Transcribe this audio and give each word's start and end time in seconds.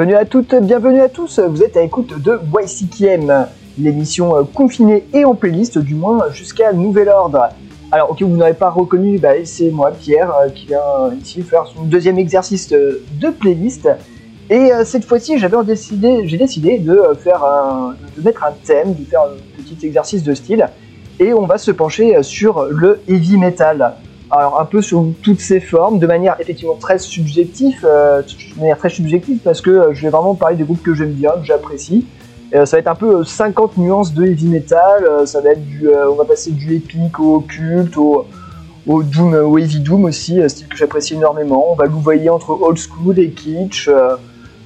Bienvenue 0.00 0.16
à 0.16 0.24
toutes, 0.24 0.54
bienvenue 0.54 1.00
à 1.02 1.10
tous, 1.10 1.40
vous 1.40 1.62
êtes 1.62 1.76
à 1.76 1.82
l'écoute 1.82 2.22
de 2.22 2.40
YCKM, 2.58 3.48
l'émission 3.78 4.34
euh, 4.34 4.44
confinée 4.44 5.04
et 5.12 5.26
en 5.26 5.34
playlist, 5.34 5.76
du 5.76 5.94
moins 5.94 6.30
jusqu'à 6.32 6.72
nouvel 6.72 7.10
ordre. 7.10 7.50
Alors, 7.92 8.12
ok, 8.12 8.22
vous 8.22 8.34
n'aurez 8.34 8.54
pas 8.54 8.70
reconnu, 8.70 9.18
bah, 9.18 9.32
c'est 9.44 9.68
moi, 9.70 9.90
Pierre, 9.90 10.34
euh, 10.34 10.48
qui 10.48 10.68
vient 10.68 11.12
ici 11.20 11.42
faire 11.42 11.66
son 11.66 11.82
deuxième 11.82 12.18
exercice 12.18 12.72
euh, 12.72 13.04
de 13.20 13.28
playlist. 13.28 13.90
Et 14.48 14.70
cette 14.84 15.04
fois-ci, 15.04 15.38
j'avais 15.38 15.62
décidé, 15.64 16.26
j'ai 16.26 16.38
décidé 16.38 16.78
de 16.78 16.98
faire 17.22 17.44
de 18.16 18.22
mettre 18.22 18.42
un 18.42 18.52
thème, 18.64 18.94
de 18.94 19.04
faire 19.04 19.20
un 19.20 19.62
petit 19.62 19.86
exercice 19.86 20.22
de 20.22 20.32
style, 20.32 20.66
et 21.18 21.34
on 21.34 21.44
va 21.44 21.58
se 21.58 21.70
pencher 21.70 22.22
sur 22.22 22.64
le 22.70 23.00
heavy 23.06 23.36
metal 23.36 23.96
alors 24.30 24.60
un 24.60 24.64
peu 24.64 24.80
sur 24.80 25.04
toutes 25.22 25.40
ses 25.40 25.60
formes, 25.60 25.98
de 25.98 26.06
manière 26.06 26.36
effectivement 26.38 26.76
très 26.76 26.98
subjective, 26.98 27.84
euh, 27.84 28.22
de 28.22 28.60
manière 28.60 28.78
très 28.78 28.88
subjective 28.88 29.38
parce 29.42 29.60
que 29.60 29.70
euh, 29.70 29.94
je 29.94 30.02
vais 30.02 30.10
vraiment 30.10 30.34
parler 30.34 30.56
des 30.56 30.64
groupes 30.64 30.82
que 30.82 30.94
j'aime 30.94 31.12
bien, 31.12 31.32
que 31.32 31.44
j'apprécie. 31.44 32.06
Euh, 32.54 32.64
ça 32.64 32.76
va 32.76 32.80
être 32.80 32.88
un 32.88 32.94
peu 32.94 33.24
50 33.24 33.76
nuances 33.78 34.12
de 34.12 34.24
heavy 34.24 34.46
metal, 34.46 35.26
ça 35.26 35.40
va 35.40 35.50
être 35.50 35.64
du, 35.64 35.88
on 35.88 36.14
va 36.14 36.24
passer 36.24 36.50
du 36.52 36.76
épique 36.76 37.18
au 37.18 37.40
culte, 37.40 37.96
au, 37.96 38.26
doom, 38.86 39.34
au 39.34 39.58
heavy 39.58 39.80
doom 39.80 40.04
aussi, 40.04 40.40
style 40.48 40.68
que 40.68 40.76
j'apprécie 40.76 41.14
énormément. 41.14 41.70
On 41.70 41.74
va 41.74 41.86
louvoyer 41.86 42.28
entre 42.28 42.50
old 42.50 42.78
school 42.78 43.18
et 43.18 43.30
kitsch, 43.30 43.88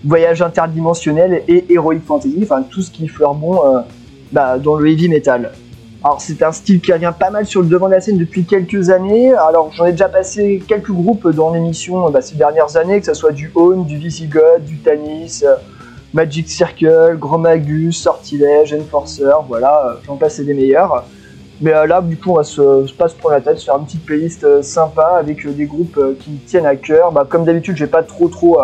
voyage 0.04 0.40
interdimensionnel 0.42 1.42
et 1.48 1.72
heroic 1.72 2.00
fantasy, 2.06 2.38
enfin 2.42 2.62
tout 2.62 2.80
ce 2.80 2.90
qui 2.90 3.06
fleure 3.06 3.34
bon 3.34 3.60
bah, 4.32 4.58
dans 4.58 4.76
le 4.76 4.90
heavy 4.90 5.08
metal. 5.08 5.52
Alors 6.04 6.20
c'est 6.20 6.42
un 6.42 6.52
style 6.52 6.82
qui 6.82 6.92
revient 6.92 7.14
pas 7.18 7.30
mal 7.30 7.46
sur 7.46 7.62
le 7.62 7.66
devant 7.66 7.86
de 7.86 7.92
la 7.92 8.00
scène 8.02 8.18
depuis 8.18 8.44
quelques 8.44 8.90
années. 8.90 9.32
Alors 9.32 9.72
j'en 9.72 9.86
ai 9.86 9.92
déjà 9.92 10.10
passé 10.10 10.62
quelques 10.68 10.90
groupes 10.90 11.26
dans 11.30 11.54
l'émission 11.54 12.10
bah, 12.10 12.20
ces 12.20 12.36
dernières 12.36 12.76
années, 12.76 13.00
que 13.00 13.06
ce 13.06 13.14
soit 13.14 13.32
du 13.32 13.50
Own, 13.54 13.86
du 13.86 13.96
Visigoth, 13.96 14.62
du 14.66 14.76
Tanis, 14.76 15.40
euh, 15.44 15.54
Magic 16.12 16.50
Circle, 16.50 17.16
Grand 17.18 17.38
Magus, 17.38 17.96
Sortilège, 17.96 18.74
Enforcer, 18.74 19.32
voilà, 19.48 19.86
euh, 19.86 19.94
j'en 20.04 20.16
passe 20.16 20.40
des 20.40 20.52
meilleurs. 20.52 21.06
Mais 21.62 21.72
euh, 21.72 21.86
là, 21.86 22.02
du 22.02 22.18
coup, 22.18 22.32
on 22.32 22.36
va 22.36 22.44
se, 22.44 22.92
pas 22.92 23.08
se 23.08 23.14
prendre 23.14 23.36
la 23.36 23.40
tête, 23.40 23.58
se 23.58 23.64
faire 23.64 23.78
une 23.78 23.86
petite 23.86 24.04
playlist 24.04 24.60
sympa 24.60 25.16
avec 25.18 25.48
des 25.56 25.64
groupes 25.64 25.98
qui 26.20 26.32
me 26.32 26.38
tiennent 26.46 26.66
à 26.66 26.76
cœur. 26.76 27.12
Bah, 27.12 27.26
comme 27.26 27.46
d'habitude, 27.46 27.78
j'ai 27.78 27.86
pas 27.86 28.02
trop 28.02 28.28
trop 28.28 28.58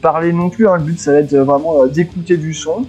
parler 0.00 0.32
non 0.32 0.48
plus, 0.48 0.68
hein. 0.68 0.76
le 0.76 0.84
but 0.84 1.00
ça 1.00 1.10
va 1.10 1.18
être 1.18 1.34
vraiment 1.34 1.86
d'écouter 1.86 2.36
du 2.36 2.54
son. 2.54 2.86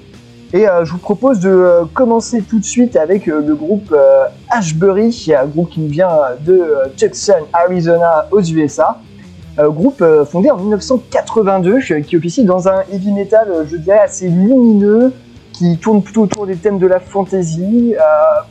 Et 0.53 0.67
euh, 0.67 0.85
je 0.85 0.91
vous 0.91 0.99
propose 0.99 1.39
de 1.39 1.49
euh, 1.49 1.83
commencer 1.93 2.41
tout 2.41 2.59
de 2.59 2.65
suite 2.65 2.95
avec 2.95 3.27
euh, 3.27 3.41
le 3.45 3.55
groupe 3.55 3.95
Ashbury, 4.49 5.33
un 5.37 5.45
groupe 5.45 5.69
qui 5.69 5.79
nous 5.81 5.89
vient 5.89 6.09
de 6.41 6.63
Tucson, 6.95 7.33
Arizona, 7.51 8.27
aux 8.31 8.41
USA. 8.41 8.99
groupe 9.57 10.03
fondé 10.29 10.51
en 10.51 10.57
1982, 10.57 11.79
qui 12.01 12.17
officie 12.17 12.43
dans 12.43 12.67
un 12.67 12.81
heavy 12.91 13.11
metal, 13.11 13.47
je 13.69 13.77
dirais, 13.77 13.99
assez 13.99 14.27
lumineux, 14.27 15.13
qui 15.51 15.77
tourne 15.77 16.01
plutôt 16.03 16.23
autour 16.23 16.45
des 16.45 16.57
thèmes 16.57 16.79
de 16.79 16.87
la 16.87 16.99
fantasy, 16.99 17.95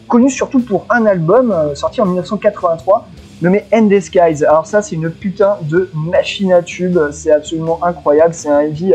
connu 0.09 0.31
surtout 0.31 0.61
pour 0.61 0.87
un 0.91 1.05
album 1.07 1.55
sorti 1.75 2.01
en 2.01 2.07
1983 2.07 3.09
nommé 3.43 3.65
End 3.73 3.89
the 3.89 4.01
Skies. 4.01 4.45
Alors 4.45 4.67
ça, 4.67 4.81
c'est 4.81 4.95
une 4.95 5.11
putain 5.11 5.59
de 5.63 5.91
machine 5.95 6.53
à 6.53 6.63
tube, 6.63 6.99
c'est 7.13 7.31
absolument 7.31 7.79
incroyable, 7.85 8.33
c'est 8.33 8.49
un 8.49 8.61
heavy 8.61 8.95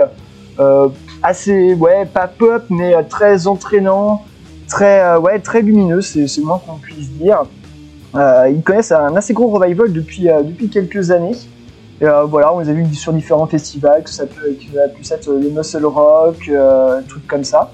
assez, 1.24 1.74
ouais, 1.74 2.06
pas 2.06 2.28
pop, 2.28 2.64
mais 2.70 2.96
euh, 2.96 3.02
très 3.08 3.48
entraînant, 3.48 4.24
très, 4.68 5.02
euh, 5.02 5.20
ouais, 5.20 5.40
très 5.40 5.62
lumineux, 5.62 6.02
c'est 6.02 6.26
le 6.38 6.44
moins 6.44 6.62
qu'on 6.66 6.78
puisse 6.78 7.10
dire. 7.12 7.44
Euh, 8.16 8.50
ils 8.50 8.64
connaissent 8.64 8.92
un 8.92 9.16
assez 9.16 9.34
gros 9.34 9.50
revival 9.50 9.92
depuis, 9.92 10.24
depuis 10.44 10.70
quelques 10.70 11.12
années. 11.12 11.36
Voilà, 12.02 12.54
on 12.54 12.60
les 12.60 12.70
a 12.70 12.74
vus 12.74 12.96
sur 12.96 13.12
différents 13.12 13.46
festivals, 13.46 14.04
que 14.04 14.10
ça 14.10 14.26
peut, 14.26 14.56
être 15.12 15.32
le 15.32 15.50
muscle 15.50 15.86
rock, 15.86 16.50
trucs 17.10 17.28
comme 17.28 17.44
ça. 17.44 17.74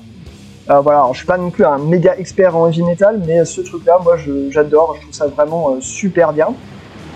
voilà, 0.67 0.99
alors, 0.99 1.13
je 1.13 1.19
suis 1.19 1.27
pas 1.27 1.37
non 1.37 1.51
plus 1.51 1.63
un 1.63 1.77
méga 1.77 2.17
expert 2.17 2.57
en 2.57 2.67
heavy 2.67 2.81
metal, 2.81 3.21
mais 3.25 3.45
ce 3.45 3.61
truc-là, 3.61 3.99
moi, 4.03 4.17
j'adore, 4.49 4.95
je, 4.95 5.01
trouve 5.01 5.13
ça 5.13 5.27
vraiment 5.27 5.77
super 5.79 6.33
bien. 6.33 6.47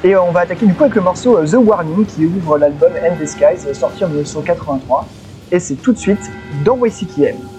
Et 0.03 0.15
on 0.15 0.31
va 0.31 0.41
attaquer 0.41 0.67
du 0.67 0.73
coup 0.75 0.83
avec 0.83 0.95
le 0.95 1.01
morceau 1.01 1.43
The 1.43 1.55
Warning 1.55 2.05
qui 2.05 2.25
ouvre 2.25 2.59
l'album 2.59 2.91
End 3.03 3.15
the 3.19 3.25
Skies, 3.25 3.73
sorti 3.73 4.05
en 4.05 4.07
1983 4.07 5.07
et 5.51 5.59
c'est 5.59 5.75
tout 5.75 5.93
de 5.93 5.97
suite 5.97 6.19
dans 6.65 6.83
YCKM. 6.85 7.58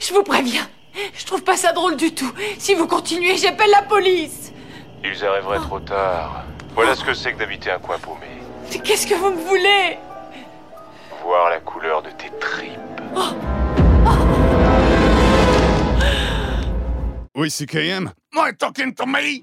Je 0.00 0.14
vous 0.14 0.22
préviens, 0.22 0.68
je 1.14 1.24
trouve 1.26 1.42
pas 1.42 1.56
ça 1.56 1.72
drôle 1.72 1.96
du 1.96 2.14
tout. 2.14 2.32
Si 2.58 2.74
vous 2.74 2.86
continuez, 2.86 3.36
j'appelle 3.36 3.70
la 3.70 3.82
police. 3.82 4.52
Ils 5.04 5.24
arriveraient 5.24 5.58
trop 5.58 5.80
tard. 5.80 6.44
Voilà 6.74 6.94
ce 6.94 7.04
que 7.04 7.14
c'est 7.14 7.32
que 7.32 7.38
d'habiter 7.38 7.70
un 7.70 7.78
coin 7.78 7.98
paumé. 7.98 8.26
Mais 8.70 8.78
qu'est-ce 8.78 9.06
que 9.06 9.14
vous 9.14 9.30
me 9.30 9.42
voulez? 9.42 9.98
Voir 11.22 11.50
la 11.50 11.60
couleur 11.60 12.02
de 12.02 12.10
tes 12.10 12.30
tripes. 12.40 12.78
Oh. 13.14 13.34
Oui, 17.34 17.50
CKM? 17.50 18.10
Am 18.36 18.56
talking 18.56 18.94
to 18.94 19.06
me? 19.06 19.42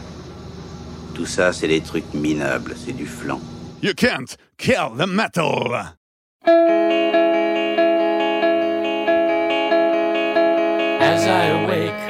Tout 1.13 1.25
ça, 1.25 1.53
c'est 1.53 1.67
des 1.67 1.81
trucs 1.81 2.13
minables, 2.13 2.75
c'est 2.77 2.95
du 2.95 3.05
flan. 3.05 3.39
You 3.81 3.93
can't 3.93 4.37
kill 4.57 4.95
the 4.97 5.07
metal. 5.07 5.95
as 11.01 11.27
I 11.27 11.45
awake 11.59 12.03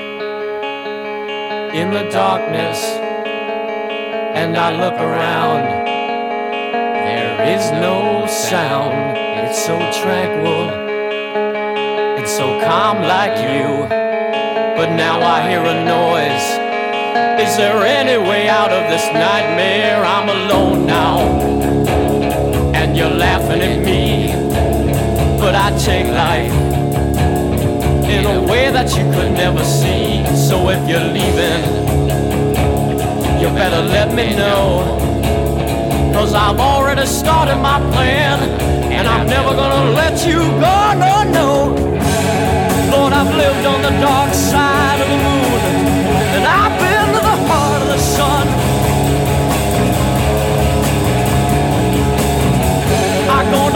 in 1.73 1.91
the 1.91 2.09
darkness 2.11 2.79
and 4.35 4.55
I 4.57 4.69
look 4.83 4.93
around. 4.93 5.63
There 7.07 7.57
is 7.57 7.71
no 7.71 8.25
sound, 8.27 9.17
it's 9.39 9.57
so 9.65 9.77
tranquil, 10.03 10.69
it's 12.21 12.31
so 12.31 12.59
calm 12.61 13.01
like 13.01 13.37
you. 13.49 13.87
But 14.77 14.95
now 14.95 15.19
I 15.21 15.49
hear 15.49 15.63
a 15.63 15.83
noise. 15.83 16.60
Is 17.11 17.57
there 17.57 17.83
any 17.83 18.17
way 18.17 18.47
out 18.47 18.71
of 18.71 18.89
this 18.89 19.05
nightmare? 19.07 20.01
I'm 20.05 20.29
alone 20.29 20.85
now, 20.85 21.19
and 22.73 22.95
you're 22.95 23.09
laughing 23.09 23.61
at 23.61 23.83
me. 23.83 24.31
But 25.37 25.53
I 25.53 25.77
take 25.77 26.07
life 26.07 26.53
in 28.09 28.25
a 28.25 28.41
way 28.49 28.71
that 28.71 28.89
you 28.95 29.03
could 29.11 29.33
never 29.33 29.61
see. 29.65 30.23
So 30.47 30.69
if 30.69 30.87
you're 30.87 31.09
leaving, 31.19 31.61
you 33.41 33.49
better 33.59 33.81
let 33.81 34.15
me 34.15 34.33
know. 34.33 34.97
Cause 36.13 36.33
I've 36.33 36.59
already 36.59 37.05
started 37.05 37.57
my 37.57 37.79
plan, 37.91 38.39
and 38.89 39.05
I'm 39.05 39.27
never 39.27 39.53
gonna 39.53 39.91
let 39.91 40.25
you 40.25 40.39
go, 40.65 40.75
no, 41.03 41.23
no. 41.39 41.49
Lord, 42.95 43.11
I've 43.11 43.35
lived 43.35 43.65
on 43.65 43.81
the 43.81 43.99
dark 43.99 44.33
side 44.33 44.90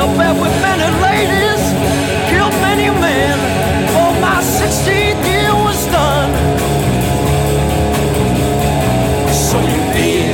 To 0.06 0.12
bed 0.20 0.40
with 0.40 0.54
many 0.62 0.86
ladies, 1.02 1.64
killed 2.30 2.54
many 2.62 2.90
men, 3.02 3.38
for 3.90 4.12
my 4.22 4.40
16th 4.40 5.26
year 5.26 5.52
was 5.66 5.82
done. 5.88 6.32
So 9.34 9.58
you 9.72 9.82
be 9.98 10.30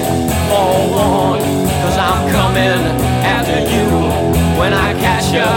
forewarned, 0.50 1.44
cause 1.84 1.98
I'm 1.98 2.22
coming 2.36 2.84
after 3.24 3.60
you. 3.74 3.88
When 4.60 4.74
I 4.74 4.92
catch 5.00 5.32
ya, 5.32 5.48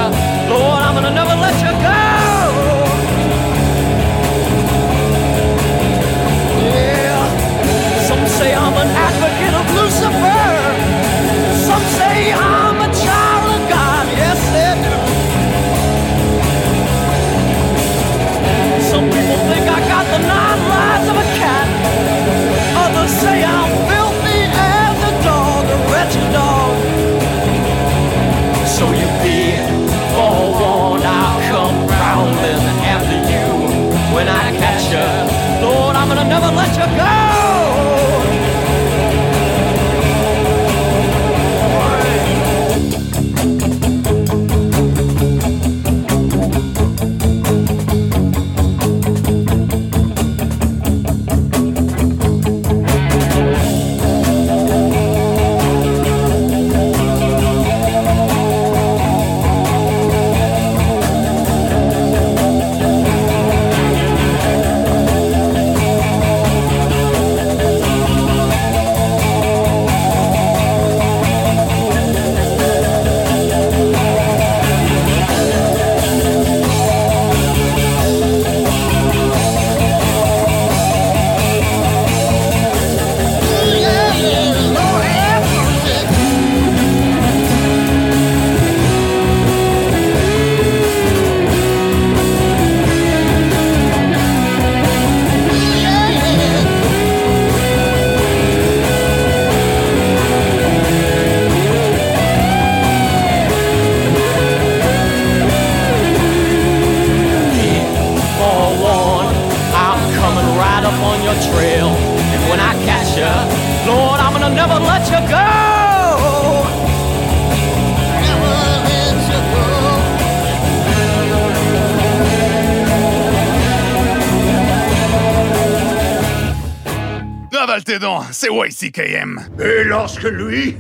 Et 128.67 129.85
lorsque 129.85 130.23
lui, 130.23 130.77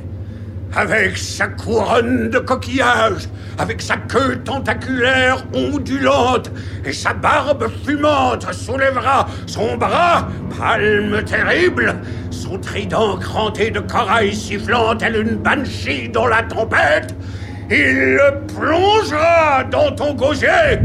avec 0.74 1.18
sa 1.18 1.48
couronne 1.48 2.30
de 2.30 2.38
coquillages, 2.38 3.28
avec 3.58 3.82
sa 3.82 3.96
queue 3.96 4.38
tentaculaire 4.42 5.44
ondulante 5.52 6.50
et 6.84 6.94
sa 6.94 7.12
barbe 7.12 7.68
fumante 7.84 8.50
soulèvera 8.54 9.28
son 9.46 9.76
bras, 9.76 10.28
palme 10.58 11.22
terrible, 11.24 11.96
son 12.30 12.58
trident 12.58 13.18
cranté 13.18 13.70
de 13.70 13.80
corail 13.80 14.34
sifflant 14.34 14.96
tel 14.96 15.16
une 15.16 15.36
banshee 15.36 16.08
dans 16.08 16.26
la 16.26 16.42
tempête, 16.42 17.14
il 17.70 18.14
le 18.14 18.46
plongera 18.54 19.64
dans 19.64 19.94
ton 19.94 20.14
gosier 20.14 20.78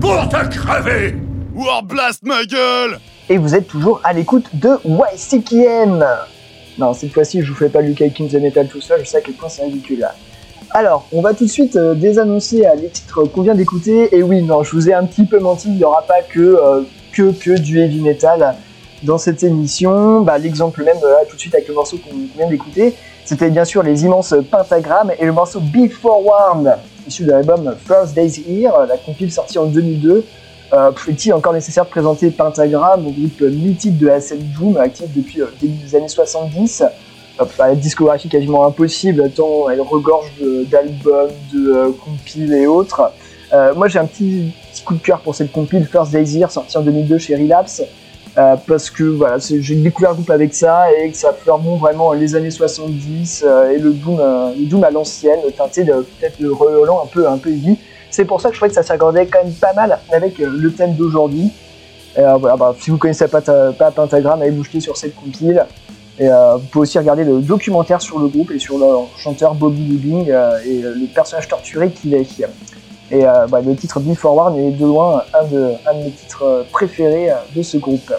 pour 0.00 0.28
te 0.28 0.48
crever. 0.48 1.14
Warblast 1.54 2.24
ma 2.24 2.44
gueule 2.44 2.98
Et 3.28 3.38
vous 3.38 3.56
êtes 3.56 3.66
toujours 3.66 4.00
à 4.04 4.12
l'écoute 4.12 4.46
de 4.52 4.70
YCKM. 4.84 6.04
Non, 6.78 6.94
cette 6.94 7.12
fois-ci, 7.12 7.42
je 7.42 7.50
vous 7.50 7.58
fais 7.58 7.68
pas 7.68 7.80
Lucas 7.80 8.08
King 8.10 8.28
the 8.28 8.34
Metal 8.34 8.68
tout 8.68 8.80
seul, 8.80 9.00
je 9.00 9.08
sais 9.08 9.16
à 9.16 9.20
quel 9.20 9.34
point 9.34 9.48
c'est 9.48 9.64
ridicule. 9.64 10.06
Alors, 10.70 11.08
on 11.12 11.22
va 11.22 11.34
tout 11.34 11.44
de 11.44 11.50
suite 11.50 11.74
euh, 11.74 11.94
désannoncer 11.94 12.64
euh, 12.66 12.74
les 12.80 12.88
titres 12.88 13.24
qu'on 13.24 13.42
vient 13.42 13.54
d'écouter. 13.54 14.14
Et 14.14 14.22
oui, 14.22 14.42
non, 14.42 14.62
je 14.62 14.72
vous 14.72 14.88
ai 14.88 14.94
un 14.94 15.04
petit 15.04 15.24
peu 15.24 15.40
menti, 15.40 15.68
il 15.68 15.76
n'y 15.76 15.84
aura 15.84 16.02
pas 16.02 16.22
que, 16.22 16.40
euh, 16.40 16.82
que, 17.12 17.32
que 17.32 17.58
du 17.58 17.80
heavy 17.80 18.00
metal 18.00 18.54
dans 19.02 19.18
cette 19.18 19.42
émission. 19.42 20.20
Bah, 20.20 20.38
L'exemple 20.38 20.84
même, 20.84 20.98
tout 21.28 21.34
de 21.34 21.40
suite 21.40 21.54
avec 21.54 21.66
le 21.66 21.74
morceau 21.74 21.96
qu'on 21.98 22.14
vient 22.36 22.48
d'écouter, 22.48 22.94
c'était 23.24 23.50
bien 23.50 23.64
sûr 23.64 23.82
les 23.82 24.04
immenses 24.04 24.34
pentagrammes 24.50 25.12
et 25.18 25.24
le 25.24 25.32
morceau 25.32 25.60
Before 25.60 26.24
Warmed, 26.24 26.76
issu 27.08 27.24
de 27.24 27.30
l'album 27.30 27.74
First 27.86 28.14
Days 28.14 28.40
Here, 28.46 28.86
la 28.88 28.96
compile 28.98 29.32
sortie 29.32 29.58
en 29.58 29.66
2002. 29.66 30.24
Euh, 30.72 30.90
Est-il 31.08 31.32
encore 31.32 31.52
nécessaire 31.52 31.84
de 31.84 31.90
présenter 31.90 32.30
Pentagram, 32.30 33.02
groupe 33.02 33.40
mythique 33.40 33.98
de 33.98 34.10
scène 34.20 34.40
Doom, 34.58 34.76
actif 34.78 35.06
depuis 35.14 35.40
euh, 35.42 35.46
début 35.60 35.76
des 35.84 35.94
années 35.94 36.08
70 36.08 36.82
euh, 37.40 37.44
La 37.58 37.74
discographie 37.76 38.28
quasiment 38.28 38.66
impossible, 38.66 39.30
tant 39.30 39.70
elle 39.70 39.80
regorge 39.80 40.32
de- 40.40 40.64
d'albums, 40.64 41.30
de, 41.52 41.70
euh, 41.72 41.88
compiles 42.04 42.52
et 42.52 42.66
autres. 42.66 43.12
Euh, 43.52 43.74
moi 43.74 43.86
j'ai 43.86 44.00
un 44.00 44.06
petit, 44.06 44.52
petit 44.72 44.82
coup 44.82 44.94
de 44.94 45.00
cœur 45.00 45.20
pour 45.20 45.36
cette 45.36 45.52
compile 45.52 45.86
First 45.86 46.10
Days 46.10 46.36
Here, 46.36 46.50
sortie 46.50 46.76
en 46.76 46.82
2002 46.82 47.16
chez 47.18 47.36
Relapse, 47.36 47.82
euh, 48.36 48.56
parce 48.66 48.90
que 48.90 49.04
voilà, 49.04 49.36
j'ai 49.38 49.76
découvert 49.76 50.10
le 50.10 50.16
groupe 50.16 50.30
avec 50.30 50.52
ça 50.52 50.86
et 50.98 51.08
que 51.10 51.16
ça 51.16 51.32
fleurement 51.32 51.76
vraiment 51.76 52.12
les 52.12 52.34
années 52.34 52.50
70 52.50 53.44
euh, 53.46 53.70
et 53.70 53.78
le 53.78 53.92
Doom, 53.92 54.18
euh, 54.18 54.50
le 54.58 54.66
Doom 54.66 54.82
à 54.82 54.90
l'ancienne, 54.90 55.38
teinté 55.56 55.84
de 55.84 55.92
peut-être 56.18 56.40
le 56.40 56.50
un 56.50 57.06
peu, 57.06 57.28
un 57.28 57.38
peu 57.38 57.50
heavy. 57.50 57.78
C'est 58.16 58.24
pour 58.24 58.40
ça 58.40 58.48
que 58.48 58.54
je 58.54 58.60
trouvais 58.60 58.70
que 58.70 58.74
ça 58.74 58.82
s'accordait 58.82 59.26
quand 59.26 59.44
même 59.44 59.52
pas 59.52 59.74
mal 59.74 59.98
avec 60.10 60.40
euh, 60.40 60.48
le 60.48 60.72
thème 60.72 60.94
d'aujourd'hui. 60.94 61.52
Euh, 62.16 62.36
voilà, 62.36 62.56
bah, 62.56 62.74
si 62.80 62.88
vous 62.88 62.96
connaissez 62.96 63.28
pas, 63.28 63.42
pas 63.42 63.90
Pentagram, 63.90 64.40
allez 64.40 64.52
vous 64.52 64.64
jeter 64.64 64.80
sur 64.80 64.96
cette 64.96 65.14
compile. 65.14 65.66
Euh, 66.22 66.54
vous 66.54 66.66
pouvez 66.68 66.82
aussi 66.84 66.98
regarder 66.98 67.24
le 67.24 67.42
documentaire 67.42 68.00
sur 68.00 68.18
le 68.18 68.28
groupe 68.28 68.52
et 68.52 68.58
sur 68.58 68.78
leur 68.78 69.08
chanteur 69.18 69.54
Bobby 69.54 69.82
Living 69.82 70.30
euh, 70.30 70.56
et 70.64 70.80
le 70.80 71.06
personnage 71.14 71.46
torturé 71.46 71.90
qu'il 71.90 72.14
est. 72.14 72.26
Et 73.10 73.20
bah, 73.20 73.60
le 73.62 73.76
titre 73.76 74.00
Before 74.00 74.34
Warn 74.34 74.58
est 74.58 74.70
de 74.70 74.86
loin 74.86 75.22
un 75.34 75.44
de, 75.44 75.72
mes 76.02 76.10
titres 76.10 76.64
préférés 76.72 77.32
de 77.54 77.62
ce 77.62 77.76
groupe. 77.76 78.14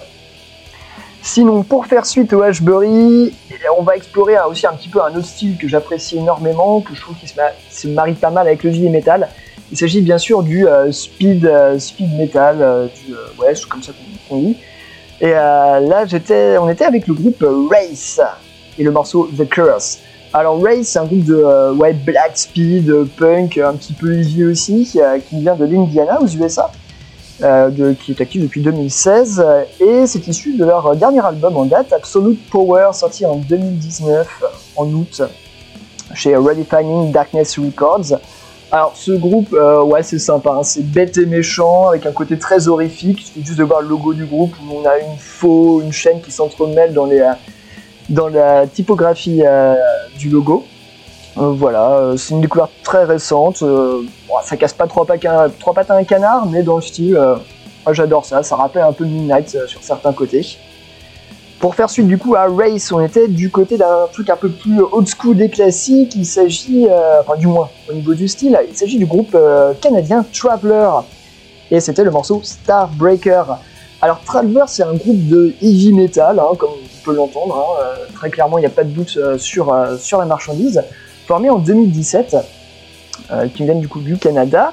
Sinon, 1.27 1.63
pour 1.63 1.88
faire 1.88 2.05
suite 2.05 2.31
au 2.31 2.41
Ashbury, 2.41 3.33
on 3.77 3.83
va 3.83 3.97
explorer 3.97 4.38
euh, 4.38 4.47
aussi 4.47 4.65
un 4.65 4.71
petit 4.71 4.88
peu 4.88 5.03
un 5.03 5.13
autre 5.13 5.25
style 5.25 5.57
que 5.57 5.67
j'apprécie 5.67 6.17
énormément, 6.17 6.79
que 6.79 6.95
je 6.95 7.01
trouve 7.01 7.17
qui 7.17 7.27
se 7.27 7.88
marie 7.89 8.13
pas 8.13 8.29
mal 8.29 8.47
avec 8.47 8.63
le 8.63 8.69
heavy 8.69 8.89
metal. 8.89 9.27
Il 9.71 9.77
s'agit 9.77 10.01
bien 10.01 10.17
sûr 10.17 10.43
du 10.43 10.65
euh, 10.65 10.91
speed, 10.91 11.45
euh, 11.45 11.77
speed 11.77 12.13
metal, 12.15 12.58
euh, 12.62 12.88
du, 12.88 13.13
ouais, 13.38 13.53
c'est 13.53 13.67
comme 13.67 13.84
ça 13.84 13.91
qu'on 14.30 14.38
dit. 14.38 14.58
Et 15.19 15.32
là, 15.32 16.06
j'étais, 16.06 16.58
on 16.60 16.69
était 16.69 16.86
avec 16.86 17.08
le 17.08 17.15
groupe 17.15 17.43
Race 17.71 18.21
et 18.77 18.84
le 18.84 18.91
morceau 18.91 19.27
The 19.36 19.49
Curse. 19.49 19.97
Alors 20.32 20.62
Race, 20.62 20.89
c'est 20.89 20.99
un 20.99 21.06
groupe 21.06 21.23
de 21.23 21.71
ouais, 21.71 21.93
black 21.93 22.38
speed, 22.38 22.93
punk, 23.17 23.58
un 23.58 23.73
petit 23.73 23.93
peu 23.93 24.13
heavy 24.13 24.45
aussi, 24.45 24.86
qui, 24.86 24.99
vient 25.39 25.56
de 25.56 25.65
l'Indiana 25.65 26.21
aux 26.21 26.27
USA. 26.27 26.69
qui 27.39 28.12
est 28.12 28.21
actif 28.21 28.43
depuis 28.43 28.62
2016, 28.62 29.43
euh, 29.43 29.63
et 29.80 30.06
c'est 30.06 30.27
issu 30.27 30.56
de 30.56 30.65
leur 30.65 30.95
dernier 30.95 31.25
album 31.25 31.58
en 31.58 31.65
date, 31.65 31.91
Absolute 31.93 32.39
Power, 32.51 32.89
sorti 32.93 33.25
en 33.25 33.38
2019, 33.38 34.43
en 34.75 34.86
août, 34.86 35.23
chez 36.13 36.36
Redefining 36.36 37.12
Darkness 37.12 37.58
Records. 37.58 38.19
Alors 38.71 38.91
ce 38.95 39.12
groupe, 39.12 39.53
euh, 39.53 39.82
ouais 39.82 40.03
c'est 40.03 40.19
sympa, 40.19 40.51
hein, 40.51 40.63
c'est 40.63 40.84
bête 40.84 41.17
et 41.17 41.25
méchant, 41.25 41.88
avec 41.88 42.06
un 42.06 42.12
côté 42.12 42.38
très 42.38 42.67
horrifique, 42.67 43.21
il 43.21 43.25
suffit 43.25 43.45
juste 43.45 43.60
de 43.60 43.63
voir 43.63 43.82
le 43.82 43.88
logo 43.88 44.13
du 44.13 44.25
groupe, 44.25 44.53
où 44.62 44.73
on 44.82 44.86
a 44.86 44.97
une 44.99 45.17
faux, 45.17 45.82
une 45.82 45.93
chaîne 45.93 46.19
qui 46.19 46.32
s'entremêle 46.32 46.93
dans, 46.93 47.10
euh, 47.10 47.32
dans 48.10 48.27
la 48.27 48.67
typographie 48.67 49.41
euh, 49.45 49.75
du 50.17 50.30
logo. 50.30 50.65
Voilà, 51.39 52.13
c'est 52.17 52.34
une 52.34 52.41
découverte 52.41 52.71
très 52.84 53.03
récente. 53.03 53.62
bon, 53.62 54.06
ça 54.43 54.58
casse 54.58 54.73
pas 54.73 54.88
trois, 54.88 55.06
un- 55.25 55.49
trois 55.49 55.73
pattes 55.73 55.91
à 55.91 55.95
un 55.95 56.03
canard, 56.03 56.47
mais 56.47 56.63
dans 56.63 56.77
le 56.77 56.82
style, 56.82 57.15
j'adore 57.91 58.25
ça. 58.25 58.41
Ça 58.41 58.56
rappelle 58.56 58.82
un 58.82 58.91
peu 58.91 59.06
Midnight 59.06 59.56
sur 59.67 59.84
certains 59.84 60.13
côtés. 60.13 60.58
Pour 61.60 61.74
faire 61.74 61.89
suite 61.89 62.08
du 62.08 62.20
coup 62.20 62.36
à 62.36 62.46
Race, 62.48 62.91
on 62.91 63.02
était 63.04 63.28
du 63.28 63.50
côté 63.50 63.78
d'un 63.78 64.08
truc 64.13 64.30
un 64.30 64.36
peu 64.36 64.50
plus 64.50 64.80
old 64.80 65.08
school 65.08 65.38
des 65.38 65.50
classiques. 65.50 66.13
Il 66.15 66.26
s'agit, 66.26 66.88
euh, 66.88 67.22
enfin 67.22 67.36
du 67.36 67.48
moins 67.48 67.70
au 67.89 67.93
niveau 67.93 68.13
du 68.13 68.28
style, 68.28 68.60
il 68.70 68.76
s'agit 68.76 69.00
du 69.00 69.08
groupe 69.08 69.34
euh, 69.34 69.74
canadien 69.82 70.24
Traveler. 70.32 70.89
Et 71.72 71.80
c'était 71.80 72.04
le 72.04 72.12
morceau 72.12 72.41
Starbreaker. 72.43 73.58
Alors 74.02 74.22
Traveler, 74.22 74.65
c'est 74.67 74.84
un 74.84 74.93
groupe 74.93 75.28
de 75.28 75.54
heavy 75.62 75.93
metal, 75.93 76.39
hein, 76.39 76.56
comme 76.60 76.70
on 76.70 77.04
peut 77.04 77.15
l'entendre. 77.15 77.58
hein, 77.58 77.82
euh, 77.84 78.06
très 78.13 78.30
clairement, 78.30 78.60
il 78.60 78.62
n'y 78.62 78.67
a 78.67 78.72
pas 78.72 78.84
de 78.84 78.91
doute 78.91 79.17
sur, 79.38 79.76
sur 80.00 80.20
la 80.20 80.26
marchandise. 80.26 80.84
Formé 81.26 81.50
en 81.50 81.58
2017, 81.58 82.38
euh, 83.32 83.48
qui 83.50 83.65
viennent 83.65 83.82
du 83.82 83.89
coup 83.89 84.00
du 84.00 84.17
Canada. 84.17 84.72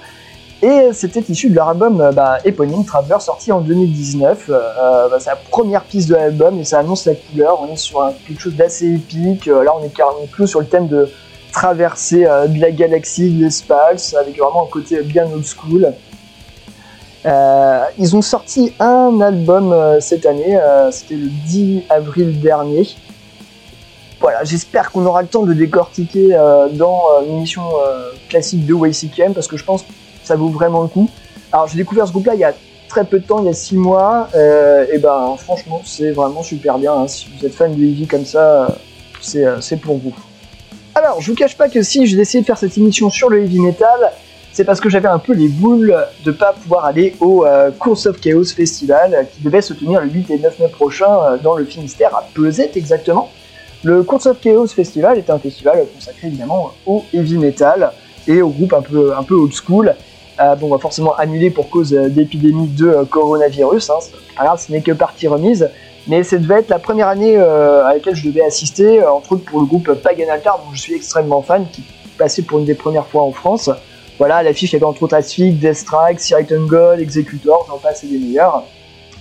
Et 0.63 0.93
c'était 0.93 1.21
issu 1.29 1.51
de 1.51 1.55
leur 1.55 1.69
album 1.69 2.01
euh, 2.01 2.13
bah, 2.13 2.39
éponyme 2.45 2.85
Traveler, 2.85 3.21
sorti 3.21 3.53
en 3.53 3.61
2019. 3.61 4.47
Euh, 4.49 5.09
bah, 5.09 5.17
c'est 5.19 5.31
la 5.31 5.37
première 5.37 5.85
piste 5.85 6.09
de 6.09 6.15
l'album 6.15 6.59
et 6.59 6.65
ça 6.65 6.79
annonce 6.79 7.07
la 7.07 7.15
couleur. 7.15 7.61
On 7.61 7.73
est 7.73 7.77
sur 7.77 8.11
quelque 8.27 8.41
chose 8.41 8.55
d'assez 8.55 8.95
épique. 8.95 9.49
Euh, 9.49 9.63
là, 9.63 9.73
on 9.79 9.85
est 9.85 9.95
carrément 9.95 10.27
plus 10.31 10.47
sur 10.47 10.61
le 10.61 10.67
thème 10.67 10.89
de 10.89 11.11
traverser 11.53 12.27
euh, 12.27 12.47
de 12.47 12.61
la 12.61 12.71
galaxie, 12.71 13.31
de 13.31 13.45
l'espace, 13.45 14.15
avec 14.15 14.39
vraiment 14.39 14.65
un 14.65 14.71
côté 14.71 15.03
bien 15.03 15.27
old 15.27 15.45
school. 15.45 15.93
Euh, 17.27 17.85
ils 17.99 18.15
ont 18.17 18.23
sorti 18.23 18.75
un 18.81 19.21
album 19.21 19.73
euh, 19.73 19.99
cette 20.01 20.27
année, 20.27 20.59
euh, 20.59 20.91
c'était 20.91 21.15
le 21.15 21.29
10 21.47 21.85
avril 21.89 22.41
dernier. 22.41 22.87
Voilà, 24.21 24.45
j'espère 24.45 24.91
qu'on 24.91 25.07
aura 25.07 25.23
le 25.23 25.29
temps 25.29 25.45
de 25.45 25.55
décortiquer 25.55 26.35
euh, 26.35 26.69
dans 26.69 27.03
euh, 27.11 27.27
une 27.27 27.37
émission 27.39 27.63
euh, 27.63 28.11
classique 28.29 28.67
de 28.67 28.75
YCKM 28.75 29.33
parce 29.33 29.49
que 29.49 29.57
je 29.57 29.65
pense 29.65 29.85
ça 30.25 30.37
vaut 30.37 30.49
vraiment 30.49 30.83
le 30.83 30.89
coup. 30.89 31.09
Alors 31.53 31.69
j'ai 31.69 31.77
découvert 31.77 32.07
ce 32.07 32.13
groupe-là 32.13 32.35
il 32.35 32.41
y 32.41 32.45
a 32.45 32.55
très 32.89 33.05
peu 33.05 33.19
de 33.19 33.27
temps, 33.27 33.41
il 33.41 33.47
y 33.47 33.49
a 33.49 33.53
6 33.53 33.77
mois, 33.77 34.29
euh, 34.35 34.87
et 34.93 34.99
ben 34.99 35.35
franchement 35.39 35.83
c'est 35.85 36.11
vraiment 36.13 36.43
super 36.43 36.79
bien. 36.79 36.93
hein. 36.95 37.09
Si 37.09 37.27
vous 37.37 37.47
êtes 37.47 37.55
fan 37.55 37.75
de 37.75 37.83
heavy 37.83 38.07
comme 38.07 38.25
ça, 38.25 38.65
euh, 38.65 38.69
c'est 39.21 39.45
euh, 39.45 39.61
c'est 39.61 39.77
pour 39.77 39.97
vous. 39.99 40.15
Alors 40.95 41.21
je 41.21 41.31
vous 41.31 41.37
cache 41.37 41.57
pas 41.57 41.69
que 41.69 41.83
si 41.83 42.07
j'ai 42.07 42.17
décidé 42.17 42.43
de 42.43 42.47
faire 42.47 42.59
cette 42.59 42.77
émission 42.79 43.11
sur 43.11 43.29
le 43.29 43.43
heavy 43.43 43.59
metal, 43.59 44.13
c'est 44.53 44.65
parce 44.65 44.81
que 44.81 44.89
j'avais 44.89 45.09
un 45.09 45.19
peu 45.19 45.33
les 45.33 45.49
boules 45.49 45.97
de 46.25 46.31
pas 46.31 46.53
pouvoir 46.53 46.85
aller 46.85 47.17
au 47.21 47.45
Course 47.81 48.07
of 48.07 48.21
Chaos 48.21 48.45
Festival 48.45 49.27
qui 49.35 49.43
devait 49.43 49.61
se 49.61 49.75
tenir 49.75 50.01
le 50.01 50.09
8 50.09 50.31
et 50.31 50.39
9 50.39 50.61
mai 50.61 50.69
prochain 50.69 51.37
dans 51.43 51.57
le 51.57 51.65
Finistère, 51.65 52.15
à 52.15 52.25
Pesette 52.33 52.77
exactement. 52.77 53.31
Le 53.83 54.05
Course 54.05 54.27
of 54.27 54.41
Chaos 54.41 54.69
Festival 54.69 55.19
est 55.19 55.29
un 55.29 55.41
festival 55.41 55.85
consacré 55.93 56.29
évidemment 56.29 56.71
au 56.87 57.03
heavy 57.13 57.37
metal 57.37 57.91
et 58.29 58.41
au 58.41 58.49
groupe 58.51 58.73
un 58.73 58.81
peu, 58.83 59.13
un 59.17 59.25
peu 59.25 59.35
old 59.35 59.53
school. 59.53 59.95
Euh, 60.41 60.57
bon, 60.57 60.73
on 60.73 60.79
forcément 60.79 61.15
annuler 61.15 61.51
pour 61.51 61.71
cause 61.71 61.95
euh, 61.95 62.09
d'épidémie 62.09 62.67
de 62.67 62.89
euh, 62.89 63.05
coronavirus. 63.05 63.91
Hein. 63.91 64.57
Ce 64.57 64.73
n'est 64.73 64.81
que 64.81 64.93
partie 64.93 65.29
remise. 65.29 65.71
Mais 66.09 66.23
ça 66.23 66.37
devait 66.37 66.61
être 66.61 66.69
la 66.69 66.79
première 66.79 67.09
année 67.09 67.39
à 67.39 67.95
laquelle 67.95 68.15
je 68.15 68.29
devais 68.29 68.43
assister, 68.43 69.03
entre 69.03 69.33
autres 69.33 69.45
pour 69.47 69.61
le 69.61 69.65
groupe 69.65 69.91
Pagan 69.95 70.31
Altar, 70.31 70.59
dont 70.59 70.75
je 70.75 70.79
suis 70.79 70.95
extrêmement 70.95 71.41
fan, 71.41 71.65
qui 71.73 71.83
passait 72.19 72.43
pour 72.43 72.59
une 72.59 72.67
des 72.67 72.75
premières 72.75 73.07
fois 73.07 73.23
en 73.23 73.33
France. 73.33 73.71
Voilà, 74.19 74.43
l'affiche, 74.43 74.73
il 74.73 74.75
y 74.75 74.77
avait 74.77 74.85
entre 74.85 75.03
autres 75.05 75.15
Asphyx, 75.15 75.55
Death 75.59 75.77
Strike, 75.77 76.21
Sight 76.21 76.53
and 76.53 76.67
God, 76.67 77.01
Executor, 77.01 77.65
j'en 77.71 77.79
passe 77.79 78.05
et 78.05 78.09
des 78.09 78.19
meilleurs. 78.19 78.65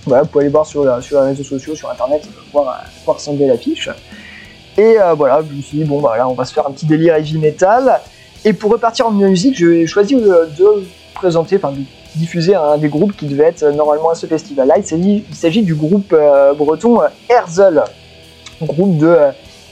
Voilà, 0.04 0.24
vous 0.24 0.28
pouvez 0.28 0.44
aller 0.44 0.52
voir 0.52 0.66
sur, 0.66 1.02
sur 1.02 1.22
les 1.22 1.28
réseaux 1.28 1.42
sociaux, 1.42 1.74
sur 1.74 1.90
internet, 1.90 2.28
voir, 2.52 2.84
voir 3.06 3.16
ressembler 3.16 3.46
l'affiche. 3.46 3.88
Et 4.76 4.96
voilà, 5.16 5.40
je 5.40 5.56
me 5.56 5.62
suis 5.62 5.78
dit, 5.78 5.84
bon, 5.84 6.02
bah 6.02 6.18
là, 6.18 6.28
on 6.28 6.34
va 6.34 6.44
se 6.44 6.52
faire 6.52 6.66
un 6.66 6.70
petit 6.70 6.84
délire 6.84 7.14
heavy 7.14 7.38
metal. 7.38 7.98
Et 8.44 8.52
pour 8.52 8.70
repartir 8.70 9.06
en 9.06 9.10
musique, 9.10 9.56
j'ai 9.56 9.86
choisi 9.86 10.14
euh, 10.14 10.46
de 10.58 10.84
présenter, 11.14 11.56
enfin, 11.56 11.72
de 11.72 11.80
diffuser 12.16 12.54
un 12.54 12.76
des 12.78 12.88
groupes 12.88 13.16
qui 13.16 13.26
devait 13.26 13.44
être 13.44 13.62
euh, 13.62 13.72
normalement 13.72 14.10
à 14.10 14.14
ce 14.14 14.26
festival-là. 14.26 14.74
Il 14.78 14.84
s'agit- 15.34 15.62
du 15.62 15.74
groupe 15.74 16.12
euh, 16.12 16.52
breton 16.54 17.00
euh, 17.02 17.06
Herzl, 17.28 17.82
groupe 18.62 18.98
de 18.98 19.16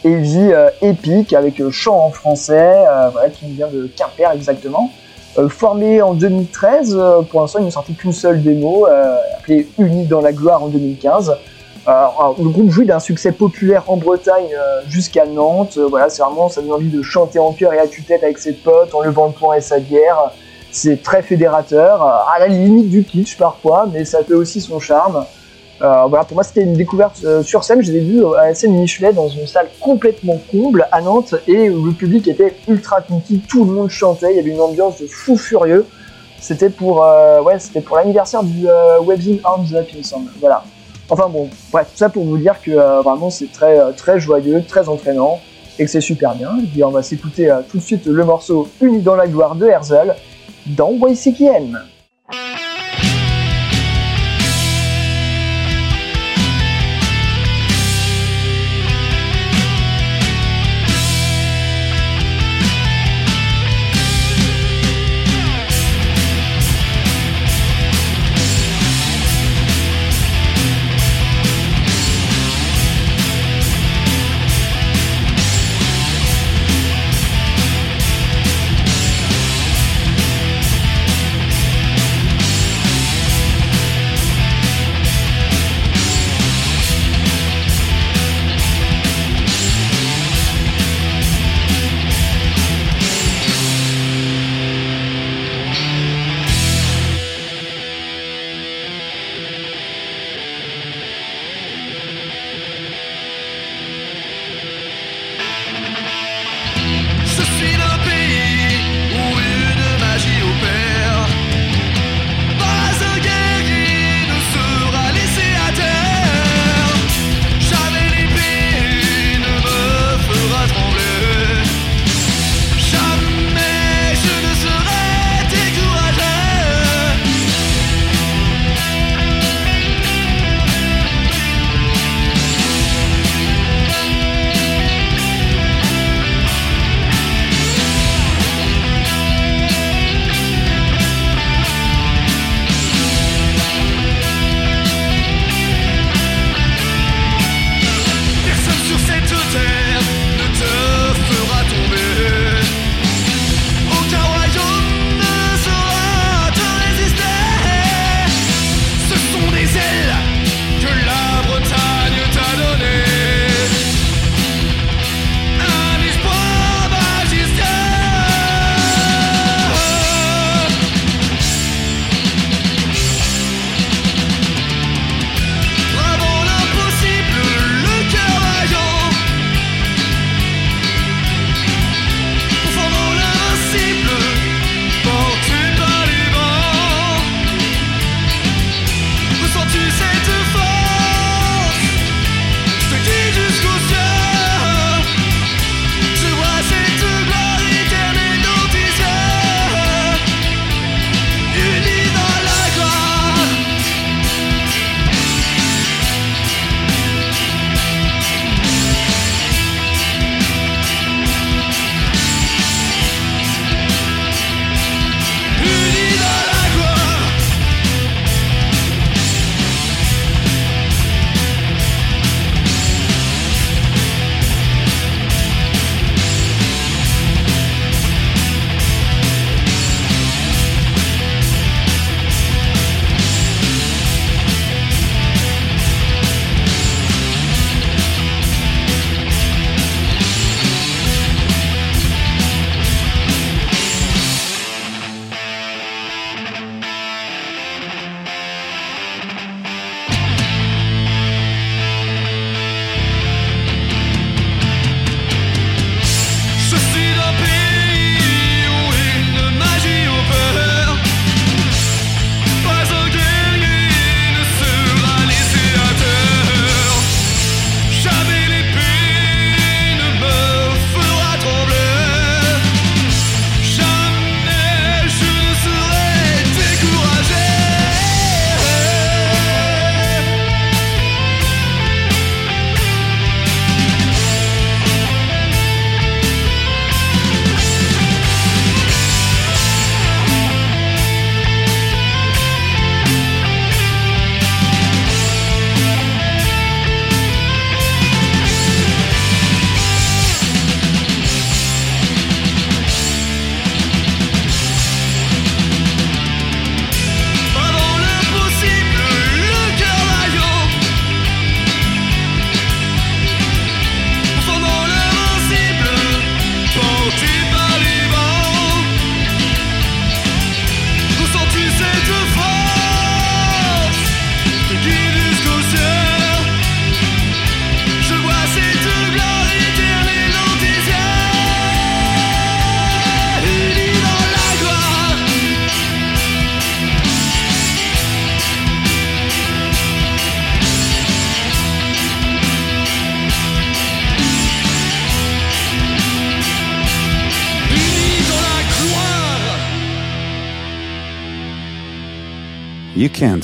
heavy 0.05 0.51
épique 0.81 1.33
avec 1.33 1.63
chant 1.71 1.99
en 2.07 2.11
français, 2.11 2.75
voilà, 3.13 3.31
qui 3.31 3.47
vient 3.47 3.69
de 3.69 3.89
Quimper 3.97 4.33
exactement. 4.35 4.91
Formé 5.49 6.03
en 6.03 6.13
2013, 6.13 6.95
euh, 6.99 7.23
pour 7.23 7.41
l'instant, 7.41 7.61
il 7.61 7.65
n'a 7.67 7.71
sorti 7.71 7.95
qu'une 7.95 8.13
seule 8.13 8.43
démo, 8.43 8.87
appelée 9.39 9.69
Unis 9.79 10.07
dans 10.07 10.21
la 10.21 10.33
gloire 10.33 10.63
en 10.65 10.67
2015. 10.69 11.37
Alors, 11.87 12.17
alors, 12.21 12.37
le 12.39 12.49
groupe 12.49 12.71
jouit 12.71 12.87
d'un 12.87 12.99
succès 13.01 13.33
populaire 13.33 13.85
en 13.89 13.97
Bretagne 13.97 14.51
jusqu'à 14.89 15.25
Nantes. 15.25 15.79
Voilà, 15.79 16.09
c'est 16.11 16.23
vraiment, 16.23 16.49
ça 16.49 16.61
donne 16.61 16.73
envie 16.73 16.91
de 16.91 17.03
chanter 17.03 17.39
en 17.39 17.53
chœur 17.53 17.73
et 17.73 17.79
à 17.79 17.87
tue-tête 17.87 18.23
avec 18.23 18.39
ses 18.39 18.53
potes 18.53 18.95
en 18.95 19.01
levant 19.01 19.27
le 19.27 19.33
poing 19.33 19.55
et 19.57 19.61
sa 19.61 19.79
bière. 19.79 20.33
C'est 20.75 21.03
très 21.03 21.23
fédérateur, 21.23 22.03
à 22.03 22.39
la 22.39 22.49
limite 22.49 22.89
du 22.89 23.05
kitsch 23.05 23.37
parfois, 23.37 23.87
mais 23.93 24.07
ça 24.07 24.25
fait 24.25 24.33
aussi 24.33 24.61
son 24.63 24.81
charme. 24.81 25.27
Euh, 25.83 26.05
voilà, 26.09 26.25
pour 26.25 26.37
moi, 26.37 26.45
c'était 26.45 26.63
une 26.63 26.75
découverte 26.75 27.23
euh, 27.25 27.43
sur 27.43 27.65
scène. 27.65 27.83
Je 27.83 27.93
les 27.93 28.17
ai 28.17 28.25
à 28.39 28.49
la 28.49 28.55
scène 28.55 28.73
Michelet 28.73 29.13
dans 29.13 29.29
une 29.29 29.47
salle 29.47 29.69
complètement 29.81 30.41
comble 30.51 30.87
à 30.93 31.01
Nantes 31.01 31.35
et 31.47 31.69
où 31.69 31.85
le 31.85 31.93
public 31.93 32.27
était 32.29 32.55
ultra 32.69 33.03
funky. 33.03 33.41
Tout 33.49 33.65
le 33.65 33.73
monde 33.73 33.91
chantait. 33.91 34.33
Il 34.33 34.37
y 34.37 34.39
avait 34.39 34.51
une 34.51 34.61
ambiance 34.61 35.01
de 35.01 35.07
fou 35.07 35.37
furieux. 35.37 35.85
C'était 36.41 36.71
pour, 36.71 37.05
euh, 37.05 37.43
ouais, 37.43 37.59
c'était 37.59 37.81
pour 37.81 37.97
l'anniversaire 37.97 38.43
du 38.43 38.67
Webzine 39.05 39.41
Arms 39.45 39.75
Up, 39.75 39.87
il 39.93 39.99
me 39.99 40.03
semble. 40.03 40.31
Voilà. 40.41 40.65
Enfin 41.11 41.29
bon, 41.29 41.51
bref, 41.71 41.89
tout 41.93 41.99
ça 41.99 42.09
pour 42.09 42.25
vous 42.25 42.39
dire 42.39 42.61
que 42.63 43.03
vraiment 43.03 43.29
c'est 43.29 43.53
très, 43.53 43.93
très 43.93 44.19
joyeux, 44.19 44.65
très 44.67 44.89
entraînant 44.89 45.41
et 45.79 45.85
que 45.85 45.91
c'est 45.91 46.01
super 46.01 46.35
bien. 46.35 46.51
Et 46.59 46.67
puis 46.67 46.83
on 46.83 46.91
va 46.91 47.03
s'écouter 47.03 47.53
tout 47.71 47.79
de 47.79 47.83
suite 47.83 48.07
le 48.07 48.25
morceau 48.25 48.69
Uni 48.81 49.03
dans 49.03 49.15
la 49.15 49.27
gloire 49.27 49.55
de 49.55 49.67
Herzl 49.67 50.15
dans 50.67 50.93
YCKM. 50.93 51.81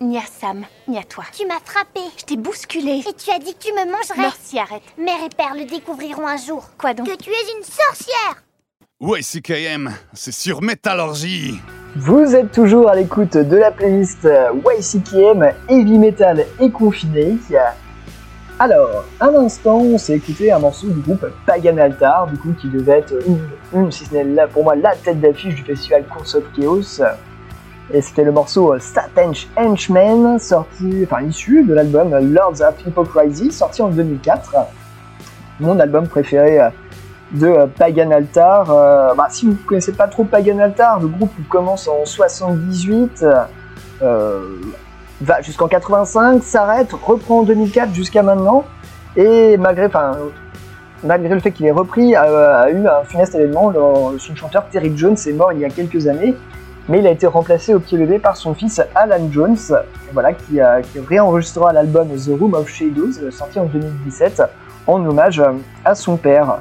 Ni 0.00 0.18
à 0.18 0.22
Sam, 0.22 0.64
ni 0.88 0.98
à 0.98 1.02
toi. 1.04 1.24
Tu 1.32 1.46
m'as 1.46 1.58
frappé. 1.64 2.00
Je 2.18 2.24
t'ai 2.24 2.36
bousculé. 2.36 3.02
Et 3.08 3.14
tu 3.14 3.30
as 3.30 3.38
dit 3.38 3.54
que 3.54 3.64
tu 3.64 3.72
me 3.72 3.90
mangerais. 3.90 4.18
Merci, 4.18 4.58
arrête. 4.58 4.82
Mère 4.98 5.24
et 5.24 5.34
père 5.34 5.54
le 5.54 5.64
découvriront 5.64 6.26
un 6.26 6.36
jour. 6.36 6.68
Quoi 6.78 6.92
donc 6.92 7.06
Que 7.06 7.16
tu 7.16 7.30
es 7.30 7.56
une 7.56 7.64
sorcière. 7.64 8.42
YCKM, 9.00 9.90
c'est 10.12 10.32
sur 10.32 10.60
Métallurgie. 10.60 11.60
Vous 11.96 12.34
êtes 12.34 12.52
toujours 12.52 12.90
à 12.90 12.94
l'écoute 12.94 13.38
de 13.38 13.56
la 13.56 13.70
playlist 13.70 14.28
YCKM 14.54 15.52
Heavy 15.70 15.98
Metal 15.98 16.44
et 16.60 16.70
Confiné. 16.70 17.38
Alors, 18.58 19.04
un 19.20 19.34
instant, 19.34 19.78
on 19.78 19.96
s'est 19.96 20.16
écouté 20.16 20.52
un 20.52 20.58
morceau 20.58 20.88
du 20.88 21.00
groupe 21.00 21.26
Pagan 21.46 21.78
Altar, 21.78 22.26
du 22.26 22.36
coup, 22.38 22.54
qui 22.60 22.68
devait 22.68 22.98
être 22.98 23.14
une, 23.26 23.48
une 23.72 23.90
si 23.90 24.04
ce 24.04 24.12
n'est 24.12 24.24
là 24.24 24.46
pour 24.46 24.64
moi 24.64 24.76
la 24.76 24.94
tête 24.94 25.20
d'affiche 25.20 25.54
du 25.54 25.62
festival 25.62 26.04
Course 26.06 26.34
of 26.34 26.44
Chaos. 26.54 27.00
Et 27.92 28.00
c'était 28.00 28.24
le 28.24 28.32
morceau 28.32 28.76
Satan's 28.78 29.46
Henchman, 29.56 30.38
sorti, 30.38 31.04
enfin 31.04 31.22
issu 31.22 31.62
de 31.62 31.72
l'album 31.72 32.10
Lords 32.18 32.60
of 32.60 32.74
Hypocrisy, 32.84 33.52
sorti 33.52 33.82
en 33.82 33.88
2004. 33.88 34.54
Mon 35.60 35.78
album 35.78 36.08
préféré 36.08 36.60
de 37.32 37.66
Pagan 37.78 38.10
Altar. 38.10 38.70
Euh, 38.70 39.14
bah, 39.14 39.26
si 39.30 39.46
vous 39.46 39.52
ne 39.52 39.56
connaissez 39.56 39.92
pas 39.92 40.08
trop 40.08 40.24
Pagan 40.24 40.58
Altar, 40.58 41.00
le 41.00 41.08
groupe 41.08 41.32
commence 41.48 41.88
en 41.88 42.04
78, 42.04 43.24
euh, 44.02 44.40
va 45.20 45.40
jusqu'en 45.42 45.68
85, 45.68 46.42
s'arrête, 46.42 46.92
reprend 46.92 47.40
en 47.40 47.42
2004 47.42 47.94
jusqu'à 47.94 48.22
maintenant, 48.22 48.64
et 49.16 49.56
malgré, 49.56 49.88
malgré 51.02 51.34
le 51.34 51.40
fait 51.40 51.52
qu'il 51.52 51.66
ait 51.66 51.72
repris, 51.72 52.14
a, 52.14 52.70
eu 52.70 52.86
un 52.86 53.04
funeste 53.04 53.34
événement. 53.34 53.72
Son 54.18 54.36
chanteur 54.36 54.68
Terry 54.70 54.92
Jones 54.96 55.16
est 55.26 55.32
mort 55.32 55.52
il 55.52 55.60
y 55.60 55.64
a 55.64 55.70
quelques 55.70 56.06
années, 56.06 56.34
mais 56.88 57.00
il 57.00 57.06
a 57.06 57.10
été 57.10 57.26
remplacé 57.26 57.74
au 57.74 57.80
pied 57.80 57.98
levé 57.98 58.18
par 58.18 58.36
son 58.36 58.54
fils 58.54 58.80
Alan 58.94 59.30
Jones, 59.30 59.56
voilà, 60.12 60.32
qui, 60.32 60.60
réenregistrera 61.08 61.72
l'album 61.72 62.08
The 62.08 62.38
Room 62.38 62.54
of 62.54 62.68
Shadows, 62.68 63.30
sorti 63.30 63.58
en 63.58 63.66
2017, 63.66 64.42
en 64.86 65.04
hommage 65.04 65.42
à 65.84 65.94
son 65.94 66.16
père. 66.16 66.58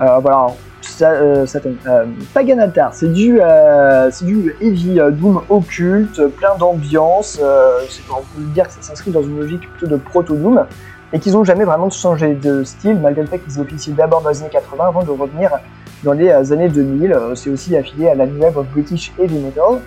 Euh, 0.00 0.18
voilà, 0.18 0.48
ça, 0.82 1.10
euh, 1.10 1.46
ça, 1.46 1.58
euh, 1.86 2.04
Pagan 2.32 2.58
Altar, 2.58 2.94
c'est 2.94 3.12
du, 3.12 3.38
euh, 3.40 4.10
du 4.22 4.54
heavy 4.60 5.00
euh, 5.00 5.10
doom 5.10 5.42
occulte, 5.48 6.26
plein 6.28 6.56
d'ambiance. 6.56 7.38
Euh, 7.42 7.80
on 8.10 8.22
peut 8.22 8.44
dire 8.54 8.66
que 8.66 8.72
ça 8.72 8.82
s'inscrit 8.82 9.10
dans 9.10 9.22
une 9.22 9.38
logique 9.38 9.68
plutôt 9.70 9.86
de 9.86 9.96
proto-doom, 9.96 10.66
et 11.12 11.18
qu'ils 11.18 11.32
n'ont 11.32 11.44
jamais 11.44 11.64
vraiment 11.64 11.90
changé 11.90 12.34
de 12.34 12.64
style, 12.64 12.98
malgré 13.00 13.22
le 13.22 13.28
fait 13.28 13.38
qu'ils 13.38 13.60
officient 13.60 13.94
d'abord 13.94 14.22
dans 14.22 14.30
les 14.30 14.40
années 14.40 14.50
80 14.50 14.86
avant 14.86 15.02
de 15.02 15.10
revenir 15.10 15.50
dans 16.04 16.12
les 16.12 16.28
euh, 16.28 16.52
années 16.52 16.68
2000. 16.68 17.12
Euh, 17.12 17.34
C'est 17.34 17.50
aussi 17.50 17.76
affilié 17.76 18.08
à 18.08 18.14
la 18.14 18.26
New 18.26 18.40
Wave 18.40 18.56
of 18.58 18.66
British 18.68 19.12
Heavy 19.18 19.38
Metal. 19.38 19.80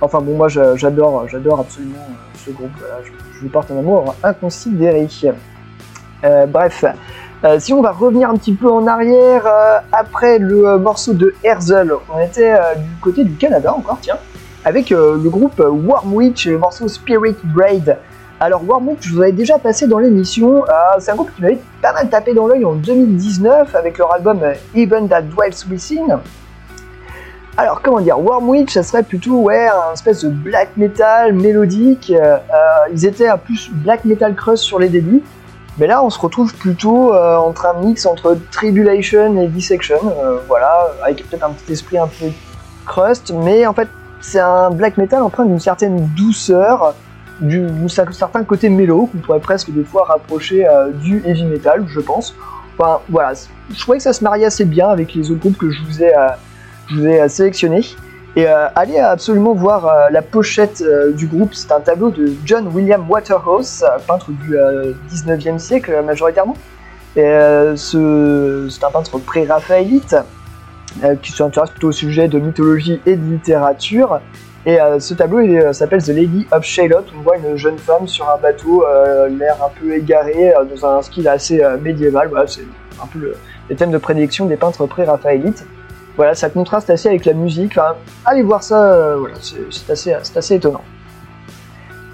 Enfin 0.00 0.20
bon, 0.20 0.34
moi 0.36 0.48
j'adore, 0.48 1.28
j'adore 1.28 1.60
absolument 1.60 2.06
euh, 2.10 2.38
ce 2.44 2.50
groupe. 2.50 2.70
Je, 3.04 3.10
je 3.36 3.42
lui 3.42 3.48
porte 3.48 3.70
un 3.70 3.78
amour 3.78 4.14
inconsidéré. 4.22 5.08
Euh, 6.24 6.46
bref, 6.46 6.84
Euh, 7.42 7.58
si 7.58 7.72
on 7.72 7.80
va 7.80 7.92
revenir 7.92 8.28
un 8.28 8.36
petit 8.36 8.52
peu 8.52 8.70
en 8.70 8.86
arrière, 8.86 9.46
euh, 9.46 9.78
après 9.92 10.38
le 10.38 10.68
euh, 10.68 10.78
morceau 10.78 11.14
de 11.14 11.34
Herzl, 11.42 11.90
on 12.14 12.20
était 12.20 12.52
euh, 12.52 12.74
du 12.74 13.00
côté 13.00 13.24
du 13.24 13.34
Canada 13.36 13.72
encore, 13.74 13.96
tiens, 14.02 14.18
avec 14.62 14.92
euh, 14.92 15.16
le 15.16 15.30
groupe 15.30 15.58
Wormwitch 15.58 16.46
le 16.48 16.58
morceau 16.58 16.86
Spirit 16.86 17.36
Braid. 17.44 17.96
Alors 18.42 18.62
Wormwitch, 18.66 19.06
je 19.06 19.14
vous 19.14 19.20
avais 19.20 19.32
déjà 19.32 19.58
passé 19.58 19.86
dans 19.86 19.98
l'émission, 19.98 20.64
euh, 20.64 20.70
c'est 20.98 21.10
un 21.10 21.14
groupe 21.14 21.30
qui 21.36 21.42
m'avait 21.42 21.58
pas 21.82 21.92
mal 21.92 22.08
tapé 22.08 22.32
dans 22.32 22.46
l'œil 22.46 22.64
en 22.64 22.72
2019 22.72 23.74
avec 23.74 23.98
leur 23.98 24.14
album 24.14 24.40
euh, 24.42 24.54
Even 24.74 25.10
That 25.10 25.20
Dwells 25.22 25.66
Within. 25.70 26.22
Alors 27.58 27.82
comment 27.82 28.00
dire, 28.00 28.18
Wormwitch, 28.18 28.72
ça 28.72 28.82
serait 28.82 29.02
plutôt 29.02 29.40
ouais, 29.40 29.68
un 29.68 29.92
espèce 29.92 30.24
de 30.24 30.30
black 30.30 30.70
metal 30.78 31.34
mélodique. 31.34 32.10
euh, 32.16 32.36
euh, 32.36 32.88
ils 32.90 33.04
étaient 33.04 33.28
un 33.28 33.36
plus 33.36 33.70
black 33.70 34.06
metal 34.06 34.34
crust 34.34 34.64
sur 34.64 34.78
les 34.78 34.88
débuts. 34.88 35.22
Mais 35.76 35.86
là, 35.86 36.02
on 36.02 36.08
se 36.08 36.18
retrouve 36.18 36.54
plutôt 36.54 37.14
entre 37.14 37.64
un 37.64 37.74
mix 37.74 38.04
entre 38.04 38.36
Tribulation 38.50 39.40
et 39.40 39.46
Dissection, 39.46 40.00
voilà, 40.46 40.88
avec 41.02 41.26
peut-être 41.26 41.44
un 41.44 41.52
petit 41.52 41.72
esprit 41.72 41.96
un 41.96 42.08
peu 42.08 42.26
crust, 42.84 43.32
mais 43.32 43.66
en 43.66 43.72
fait, 43.72 43.88
c'est 44.20 44.40
un 44.40 44.70
black 44.70 44.98
metal 44.98 45.22
empreint 45.22 45.46
d'une 45.46 45.60
certaine 45.60 46.10
douceur, 46.16 46.94
du, 47.40 47.66
certain 47.88 48.44
côté 48.44 48.68
mélo, 48.68 49.06
qu'on 49.06 49.18
pourrait 49.18 49.40
presque 49.40 49.70
des 49.70 49.84
fois 49.84 50.04
rapprocher 50.04 50.66
euh, 50.68 50.90
du 50.90 51.22
heavy 51.26 51.44
metal, 51.44 51.84
je 51.88 52.00
pense. 52.00 52.34
Enfin, 52.78 53.00
voilà, 53.08 53.32
je 53.74 53.78
trouvais 53.80 53.98
que 53.98 54.02
ça 54.04 54.12
se 54.12 54.22
mariait 54.24 54.46
assez 54.46 54.64
bien 54.64 54.88
avec 54.88 55.14
les 55.14 55.30
autres 55.30 55.40
groupes 55.40 55.58
que 55.58 55.70
je 55.70 55.82
vous 55.84 56.02
ai, 56.02 56.14
euh, 56.16 56.28
je 56.88 56.94
vous 56.96 57.06
ai 57.06 57.20
euh, 57.20 57.28
sélectionnés. 57.28 57.84
Et 58.36 58.46
allez 58.46 58.98
absolument 58.98 59.54
voir 59.54 59.90
la 60.12 60.22
pochette 60.22 60.84
du 61.16 61.26
groupe, 61.26 61.52
c'est 61.52 61.72
un 61.72 61.80
tableau 61.80 62.10
de 62.10 62.32
John 62.44 62.68
William 62.68 63.04
Waterhouse, 63.10 63.84
peintre 64.06 64.30
du 64.30 64.56
euh, 64.56 64.92
19e 65.12 65.58
siècle 65.58 66.00
majoritairement. 66.06 66.54
Et, 67.16 67.22
ce- 67.74 68.68
c'est 68.70 68.84
un 68.84 68.90
peintre 68.92 69.18
pré-raphaélite 69.18 70.14
qui 71.22 71.32
s'intéresse 71.32 71.70
plutôt 71.70 71.88
au 71.88 71.92
sujet 71.92 72.28
de 72.28 72.38
mythologie 72.38 73.00
et 73.04 73.16
de 73.16 73.32
littérature. 73.32 74.20
Et 74.66 74.78
euh, 74.78 75.00
ce 75.00 75.14
tableau 75.14 75.38
euh, 75.38 75.72
s'appelle 75.72 76.02
The 76.02 76.08
Lady 76.08 76.46
of 76.52 76.64
Shalott. 76.64 77.06
On 77.18 77.22
voit 77.22 77.38
une 77.38 77.56
jeune 77.56 77.78
femme 77.78 78.06
sur 78.06 78.28
un 78.28 78.36
bateau, 78.36 78.84
euh, 78.84 79.28
l'air 79.28 79.56
un 79.64 79.70
peu 79.80 79.94
égaré, 79.94 80.52
dans 80.70 80.86
un 80.86 81.02
style 81.02 81.28
assez 81.28 81.62
médiéval. 81.80 82.28
Voilà, 82.28 82.46
c'est 82.46 82.66
un 83.02 83.06
peu 83.06 83.18
le, 83.18 83.36
les 83.70 83.76
thèmes 83.76 83.90
de 83.90 83.98
prédilection 83.98 84.46
des 84.46 84.56
peintres 84.56 84.86
pré-raphaélites. 84.86 85.64
Voilà, 86.16 86.34
ça 86.34 86.50
contraste 86.50 86.90
assez 86.90 87.08
avec 87.08 87.24
la 87.24 87.32
musique. 87.32 87.78
Allez 88.26 88.42
voir 88.42 88.62
ça, 88.62 89.16
voilà, 89.16 89.36
c'est 89.40 89.90
assez, 89.90 90.12
assez 90.12 90.54
étonnant. 90.56 90.82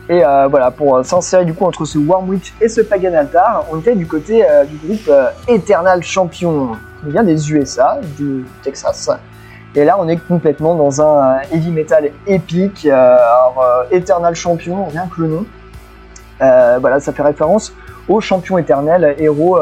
Et 0.09 0.21
voilà, 0.21 0.71
pour 0.71 1.05
s'insérer 1.05 1.45
du 1.45 1.55
coup 1.55 1.65
entre 1.65 1.85
ce 1.85 1.99
Wormwitch 1.99 2.55
et 2.61 2.69
ce 2.69 2.81
Pagan 2.81 3.15
Altar, 3.15 3.65
on 3.73 3.81
était 3.81 3.97
du 3.97 4.07
côté 4.07 4.45
du 4.69 4.77
groupe 4.77 5.11
Eternal 5.49 6.05
Champion, 6.05 6.77
qui 7.03 7.11
vient 7.11 7.25
des 7.25 7.51
USA, 7.53 7.99
du 8.17 8.45
Texas. 8.63 9.11
Et 9.75 9.85
là, 9.85 9.97
on 9.99 10.09
est 10.09 10.17
complètement 10.17 10.75
dans 10.75 11.03
un 11.03 11.41
heavy 11.53 11.71
metal 11.71 12.11
épique. 12.27 12.87
euh, 12.87 12.93
alors, 12.95 13.63
euh, 13.63 13.85
Eternal 13.97 14.35
Champion, 14.35 14.87
rien 14.87 15.07
que 15.15 15.21
le 15.23 15.29
nom. 15.29 15.45
Euh, 16.41 16.79
voilà, 16.81 17.01
ça 17.01 17.13
fait 17.13 17.23
référence 17.23 17.73
au 18.09 18.21
champion 18.21 18.57
éternel, 18.59 19.17
héros 19.19 19.59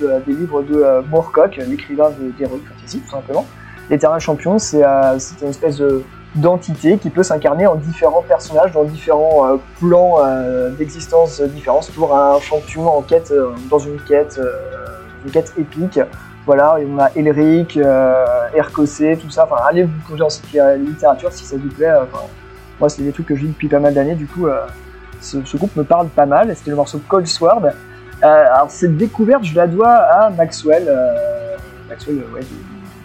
de- 0.00 0.20
des 0.26 0.32
livres 0.32 0.62
de 0.62 1.02
Moorcock, 1.10 1.56
l'écrivain 1.68 2.10
d'Heroic 2.38 2.60
Fantasy, 2.74 3.00
tout 3.00 3.10
simplement. 3.10 3.44
L'éternel 3.90 4.20
champion, 4.20 4.58
c'est 4.58 4.82
une 4.82 5.48
espèce 5.48 5.76
de- 5.76 6.02
d'entité 6.36 6.96
qui 6.96 7.10
peut 7.10 7.22
s'incarner 7.22 7.66
en 7.66 7.74
différents 7.74 8.22
personnages, 8.22 8.72
dans 8.72 8.84
différents 8.84 9.58
plans 9.78 10.16
d'existence 10.78 11.42
différents. 11.42 11.82
C'est 11.82 11.92
toujours 11.92 12.16
un 12.16 12.40
champion 12.40 12.88
en 12.88 13.02
quête, 13.02 13.32
dans 13.68 13.78
une 13.78 14.00
quête, 14.08 14.40
une 15.26 15.30
quête 15.30 15.52
épique. 15.58 16.00
Voilà, 16.44 16.76
on 16.84 16.98
a 16.98 17.10
Elric, 17.14 17.76
euh, 17.76 18.48
Ercosé, 18.54 19.16
tout 19.16 19.30
ça. 19.30 19.44
Enfin, 19.44 19.62
allez 19.68 19.84
vous 19.84 20.00
plonger 20.06 20.20
dans 20.20 20.30
cette 20.30 20.52
littérature 20.78 21.32
si 21.32 21.44
ça 21.44 21.56
vous 21.56 21.68
plaît. 21.68 21.86
euh, 21.86 22.04
moi, 22.80 22.88
c'est 22.88 23.02
des 23.02 23.12
trucs 23.12 23.26
que 23.26 23.36
je 23.36 23.42
lis 23.42 23.48
depuis 23.48 23.68
pas 23.68 23.78
mal 23.78 23.94
d'années, 23.94 24.16
du 24.16 24.26
coup, 24.26 24.48
euh, 24.48 24.66
ce, 25.20 25.56
groupe 25.56 25.76
me 25.76 25.84
parle 25.84 26.08
pas 26.08 26.26
mal. 26.26 26.54
C'était 26.56 26.70
le 26.70 26.76
morceau 26.76 27.00
Cold 27.06 27.26
Sword. 27.26 27.66
Euh, 27.66 28.26
alors, 28.26 28.70
cette 28.70 28.96
découverte, 28.96 29.44
je 29.44 29.54
la 29.54 29.66
dois 29.66 29.92
à 29.92 30.30
Maxwell, 30.30 30.86
euh, 30.88 31.56
Maxwell, 31.88 32.18
euh, 32.18 32.34
ouais, 32.34 32.40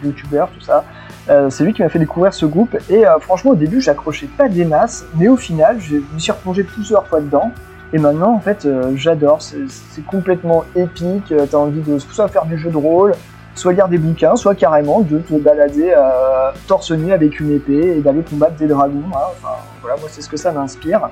youtubeur, 0.02 0.48
tout 0.48 0.60
ça. 0.60 0.84
Euh, 1.30 1.50
c'est 1.50 1.62
lui 1.62 1.74
qui 1.74 1.82
m'a 1.82 1.90
fait 1.90 1.98
découvrir 1.98 2.32
ce 2.32 2.46
groupe 2.46 2.76
et 2.88 3.06
euh, 3.06 3.18
franchement 3.18 3.50
au 3.50 3.54
début 3.54 3.82
j'accrochais 3.82 4.28
pas 4.38 4.48
des 4.48 4.64
masses 4.64 5.04
mais 5.14 5.28
au 5.28 5.36
final 5.36 5.78
je 5.78 5.96
me 5.96 6.18
suis 6.18 6.32
replongé 6.32 6.62
plusieurs 6.62 7.06
fois 7.06 7.20
dedans 7.20 7.52
et 7.92 7.98
maintenant 7.98 8.34
en 8.34 8.40
fait 8.40 8.66
euh, 8.66 8.92
j'adore, 8.96 9.40
c'est 9.40 10.04
complètement 10.06 10.64
épique, 10.76 11.32
euh, 11.32 11.46
t'as 11.50 11.56
envie 11.56 11.80
de 11.80 11.98
soit 11.98 12.28
faire 12.28 12.44
des 12.44 12.58
jeux 12.58 12.70
de 12.70 12.76
rôle, 12.76 13.14
soit 13.54 13.72
lire 13.72 13.88
des 13.88 13.98
bouquins, 13.98 14.36
soit 14.36 14.54
carrément 14.54 15.00
de 15.00 15.18
te 15.18 15.34
balader 15.34 15.92
euh, 15.96 16.50
torse 16.66 16.90
nu 16.90 17.12
avec 17.12 17.40
une 17.40 17.52
épée 17.52 17.96
et 17.96 18.00
d'aller 18.00 18.22
combattre 18.22 18.56
des 18.56 18.66
dragons. 18.66 19.04
hein. 19.14 19.32
Enfin 19.32 19.54
voilà, 19.80 19.96
moi 19.98 20.08
c'est 20.10 20.20
ce 20.20 20.28
que 20.28 20.36
ça 20.36 20.52
m'inspire. 20.52 21.08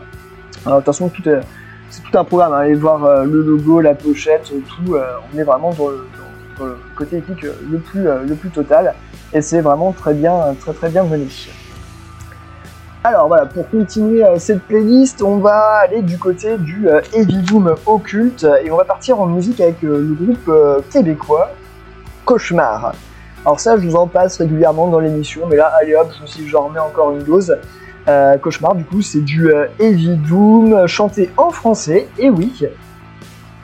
De 0.67 0.71
toute 0.71 0.85
façon 0.85 1.11
c'est 1.89 2.03
tout 2.03 2.19
un 2.19 2.25
programme, 2.25 2.53
hein. 2.53 2.59
allez 2.59 2.75
voir 2.75 3.25
le 3.25 3.43
logo, 3.43 3.81
la 3.81 3.95
pochette, 3.95 4.53
tout, 4.69 4.97
on 4.97 5.39
est 5.39 5.45
vraiment 5.45 5.73
dans 5.73 5.89
le, 5.89 6.79
côté 6.95 7.19
épique 7.19 7.43
le 7.43 7.79
plus, 7.79 8.03
le 8.03 8.35
plus 8.35 8.51
total 8.51 8.95
et 9.33 9.41
c'est 9.41 9.61
vraiment 9.61 9.93
très 9.93 10.15
bien, 10.15 10.55
très 10.59 10.73
très 10.73 10.91
bien 10.91 11.05
mené. 11.05 11.27
Alors 13.09 13.29
voilà, 13.29 13.47
pour 13.47 13.71
continuer 13.71 14.25
euh, 14.25 14.37
cette 14.41 14.63
playlist, 14.63 15.23
on 15.23 15.39
va 15.39 15.77
aller 15.81 16.03
du 16.03 16.19
côté 16.19 16.59
du 16.59 16.89
euh, 16.89 17.01
Heavy 17.15 17.37
Doom 17.37 17.77
occulte 17.87 18.45
et 18.65 18.69
on 18.73 18.77
va 18.77 18.83
partir 18.83 19.21
en 19.21 19.27
musique 19.27 19.61
avec 19.61 19.85
euh, 19.85 20.01
le 20.01 20.15
groupe 20.15 20.51
québécois 20.91 21.53
Cauchemar. 22.25 22.95
Alors 23.45 23.61
ça, 23.61 23.77
je 23.77 23.87
vous 23.87 23.95
en 23.95 24.09
passe 24.09 24.39
régulièrement 24.39 24.89
dans 24.89 24.99
l'émission, 24.99 25.43
mais 25.49 25.55
là, 25.55 25.71
allez 25.81 25.95
hop, 25.95 26.09
je 26.27 26.47
j'en 26.49 26.63
remets 26.63 26.81
encore 26.81 27.13
une 27.13 27.23
dose. 27.23 27.57
Cauchemar, 28.43 28.75
du 28.75 28.85
coup, 28.85 29.03
c'est 29.03 29.21
du 29.21 29.53
Heavy 29.79 30.17
Doom 30.17 30.89
chanté 30.89 31.31
en 31.37 31.51
français, 31.51 32.09
et 32.19 32.29
oui. 32.29 32.65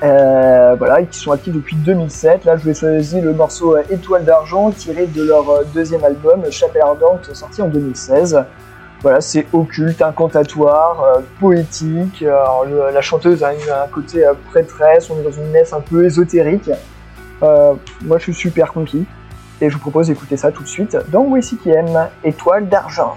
Voilà, 0.01 1.03
qui 1.03 1.19
sont 1.19 1.33
actifs 1.33 1.53
depuis 1.53 1.75
2007. 1.75 2.45
Là, 2.45 2.57
je 2.57 2.65
vais 2.65 2.75
choisir 2.75 3.25
le 3.25 3.33
morceau 3.33 3.77
Étoile 3.91 4.25
d'argent 4.25 4.71
tiré 4.71 5.09
de 5.09 5.25
leur 5.25 5.65
deuxième 5.75 6.05
album, 6.05 6.45
Chapelle 6.51 6.83
ardente, 6.83 7.35
sorti 7.35 7.61
en 7.61 7.67
2016. 7.67 8.45
Voilà, 9.03 9.21
c'est 9.21 9.47
occulte, 9.53 10.01
incantatoire, 10.01 11.03
euh, 11.03 11.21
poétique. 11.41 12.23
Euh, 12.23 12.93
la 12.93 13.01
chanteuse 13.01 13.43
a 13.43 13.49
un 13.51 13.89
côté 13.89 14.25
euh, 14.25 14.33
prêtresse, 14.51 15.11
on 15.11 15.19
est 15.19 15.25
dans 15.25 15.33
une 15.33 15.51
messe 15.51 15.73
un 15.73 15.81
peu 15.81 16.05
ésotérique. 16.05 16.71
Euh, 17.43 17.75
moi, 18.03 18.19
je 18.19 18.25
suis 18.25 18.35
super 18.35 18.73
conquis. 18.73 19.05
Et 19.61 19.69
je 19.69 19.75
vous 19.75 19.81
propose 19.81 20.07
d'écouter 20.07 20.37
ça 20.37 20.53
tout 20.53 20.63
de 20.63 20.69
suite 20.69 20.97
dans 21.11 21.25
WCKM, 21.25 22.09
Étoile 22.25 22.69
d'argent. 22.69 23.17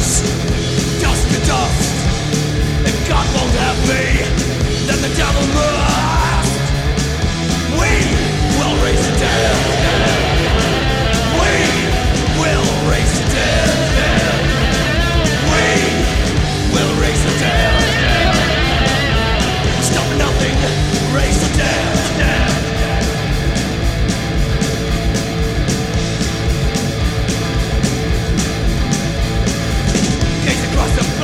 Ashes, 0.00 1.00
dust 1.00 1.28
to 1.30 1.46
dust. 1.46 1.94
If 2.86 3.08
God 3.08 3.26
won't 3.34 3.54
have 3.54 3.78
me, 3.88 4.24
then 4.86 5.00
the 5.02 5.14
devil 5.16 5.46
must. 5.54 6.60
We 7.78 7.92
will 8.58 8.84
raise 8.84 9.06
the 9.06 9.18
dead. 9.18 9.79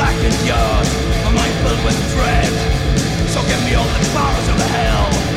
The 0.06 0.12
blackened 0.12 0.46
yard, 0.46 0.86
my 1.24 1.32
mind 1.32 1.52
filled 1.62 1.84
with 1.84 1.98
dread. 2.14 2.52
So 3.30 3.40
give 3.42 3.62
me 3.64 3.74
all 3.74 3.84
the 3.84 4.10
powers 4.14 4.48
of 4.48 4.58
hell, 4.70 5.35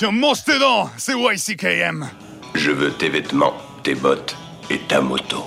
Tiens, 0.00 0.12
mange 0.12 0.42
tes 0.44 0.58
dents, 0.58 0.88
c'est 0.96 1.12
YCKM. 1.12 2.08
Je 2.54 2.70
veux 2.70 2.90
tes 2.90 3.10
vêtements, 3.10 3.52
tes 3.82 3.94
bottes 3.94 4.34
et 4.70 4.78
ta 4.78 5.02
moto. 5.02 5.44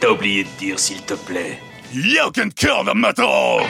T'as 0.00 0.08
oublié 0.08 0.44
de 0.44 0.48
dire 0.58 0.78
s'il 0.78 1.02
te 1.02 1.12
plaît. 1.12 1.60
You 1.92 2.30
can 2.34 2.48
kill 2.48 2.86
the 2.86 2.94
metal. 2.94 3.60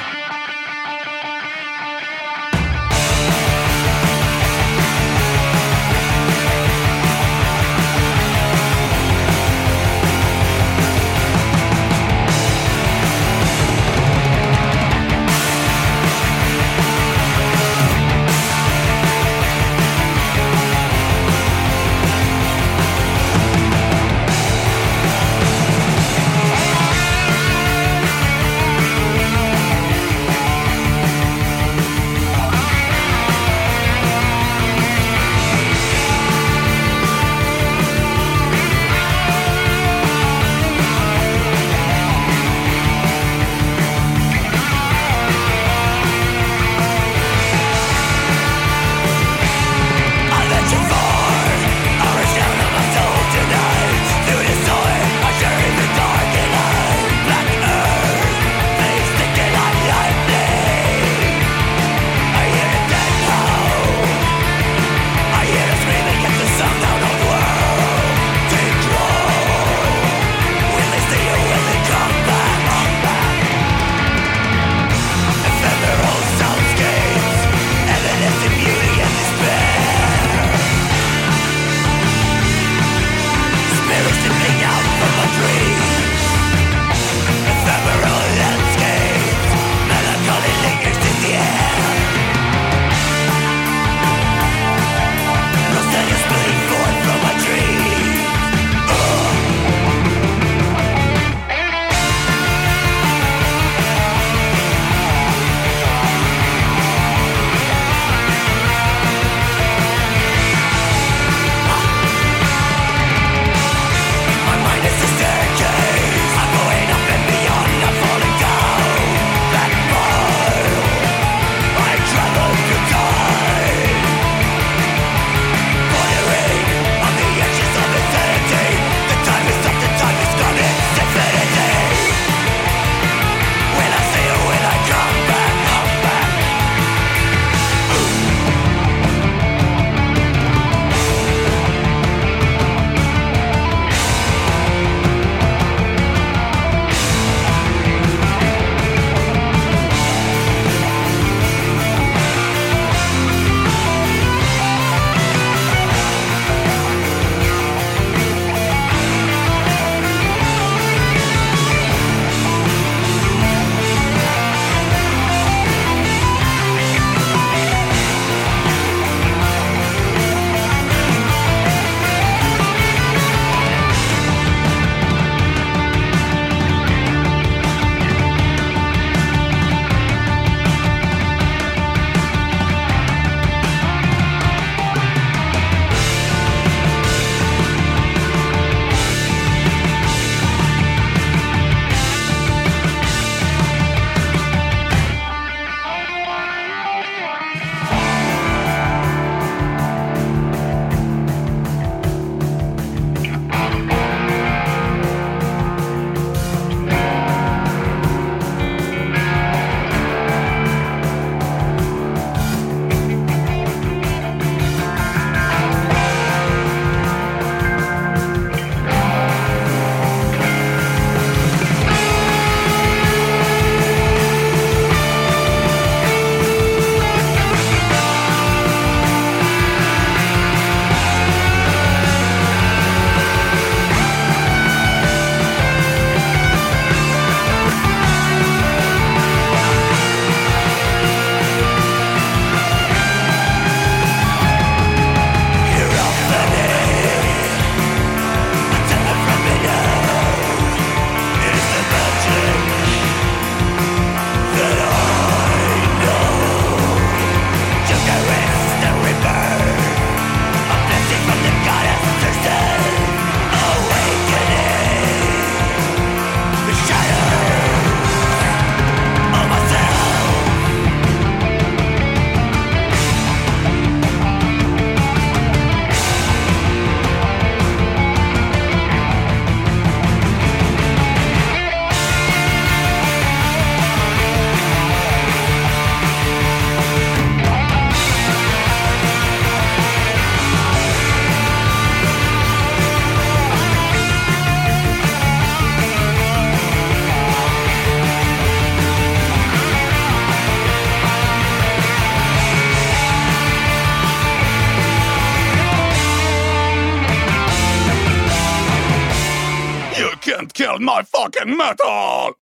Metal! 311.47 312.33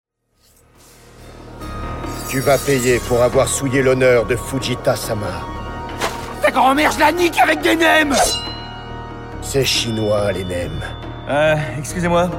Tu 2.28 2.40
vas 2.40 2.58
payer 2.58 2.98
pour 3.06 3.22
avoir 3.22 3.48
souillé 3.48 3.82
l'honneur 3.82 4.26
de 4.26 4.36
Fujita-sama. 4.36 5.46
Ta 6.42 6.50
grand-mère, 6.50 6.90
je 6.92 6.98
la 6.98 7.12
nique 7.12 7.38
avec 7.38 7.60
des 7.60 7.76
nems 7.76 8.14
C'est 9.42 9.64
chinois, 9.64 10.32
les 10.32 10.44
nems. 10.44 10.82
Euh, 11.28 11.56
excusez-moi. 11.78 12.30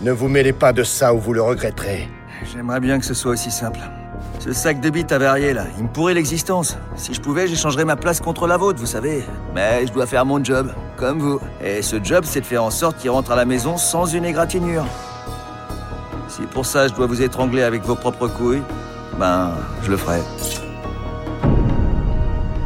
Ne 0.00 0.12
vous 0.12 0.28
mêlez 0.28 0.52
pas 0.52 0.72
de 0.72 0.84
ça 0.84 1.14
ou 1.14 1.18
vous 1.18 1.32
le 1.32 1.42
regretterez. 1.42 2.08
J'aimerais 2.52 2.80
bien 2.80 2.98
que 2.98 3.04
ce 3.04 3.14
soit 3.14 3.32
aussi 3.32 3.50
simple. 3.50 3.80
Ce 4.44 4.52
sac 4.52 4.78
de 4.82 4.90
bites 4.90 5.10
avarié, 5.10 5.54
là, 5.54 5.64
il 5.78 5.84
me 5.84 5.88
pourrait 5.88 6.12
l'existence. 6.12 6.76
Si 6.96 7.14
je 7.14 7.20
pouvais, 7.22 7.48
j'échangerais 7.48 7.86
ma 7.86 7.96
place 7.96 8.20
contre 8.20 8.46
la 8.46 8.58
vôtre, 8.58 8.78
vous 8.78 8.84
savez. 8.84 9.24
Mais 9.54 9.86
je 9.86 9.92
dois 9.94 10.04
faire 10.04 10.26
mon 10.26 10.44
job, 10.44 10.70
comme 10.98 11.18
vous. 11.18 11.40
Et 11.62 11.80
ce 11.80 11.96
job, 12.04 12.24
c'est 12.26 12.42
de 12.42 12.44
faire 12.44 12.62
en 12.62 12.68
sorte 12.68 12.98
qu'il 12.98 13.08
rentre 13.08 13.30
à 13.30 13.36
la 13.36 13.46
maison 13.46 13.78
sans 13.78 14.04
une 14.04 14.26
égratignure. 14.26 14.84
Si 16.28 16.42
pour 16.42 16.66
ça, 16.66 16.88
je 16.88 16.92
dois 16.92 17.06
vous 17.06 17.22
étrangler 17.22 17.62
avec 17.62 17.84
vos 17.84 17.94
propres 17.94 18.28
couilles, 18.28 18.60
ben, 19.18 19.52
je 19.82 19.90
le 19.90 19.96
ferai. 19.96 20.20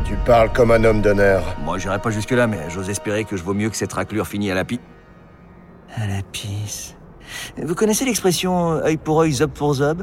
Tu 0.05 0.17
parles 0.27 0.51
comme 0.53 0.73
un 0.73 0.83
homme 0.83 1.01
d'honneur. 1.01 1.45
Moi, 1.63 1.79
j'irai 1.79 2.01
pas 2.01 2.11
jusque-là, 2.11 2.49
mais 2.49 2.59
j'ose 2.71 2.91
espérer 2.91 3.25
que 3.25 3.37
je 3.37 3.45
vaux 3.45 3.55
mieux 3.55 3.71
que 3.71 3.77
cette 3.77 3.93
raclure 3.93 4.27
finie 4.27 4.51
à 4.51 4.57
la 4.57 4.65
pi... 4.65 4.81
À 5.95 6.09
la 6.09 6.23
pisse. 6.33 6.97
Vous 7.57 7.77
connaissez 7.77 8.05
l'expression 8.05 8.73
œil 8.83 8.97
pour 8.97 9.21
œil, 9.21 9.33
zob 9.33 9.53
pour 9.53 9.75
zob? 9.75 10.03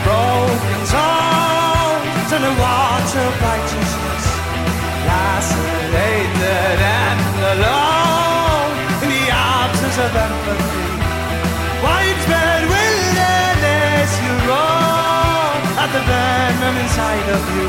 Of 10.11 10.17
empathy. 10.17 10.89
Widespread 11.83 12.63
wilderness, 12.67 14.11
you 14.23 14.33
roam 14.49 15.59
at 15.83 15.89
the 15.95 16.01
venom 16.09 16.75
inside 16.83 17.27
of 17.37 17.43
you. 17.55 17.67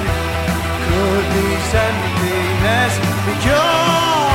Could 0.86 1.24
these 1.36 1.74
emptiness 1.74 2.94
be 3.26 3.34
cured? 3.42 4.31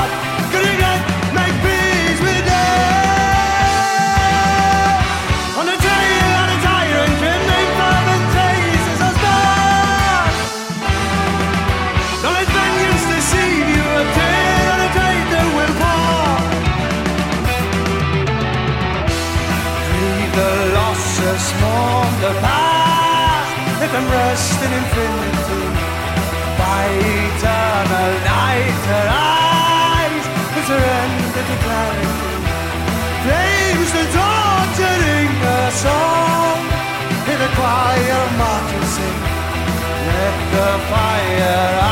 Fire 40.76 41.87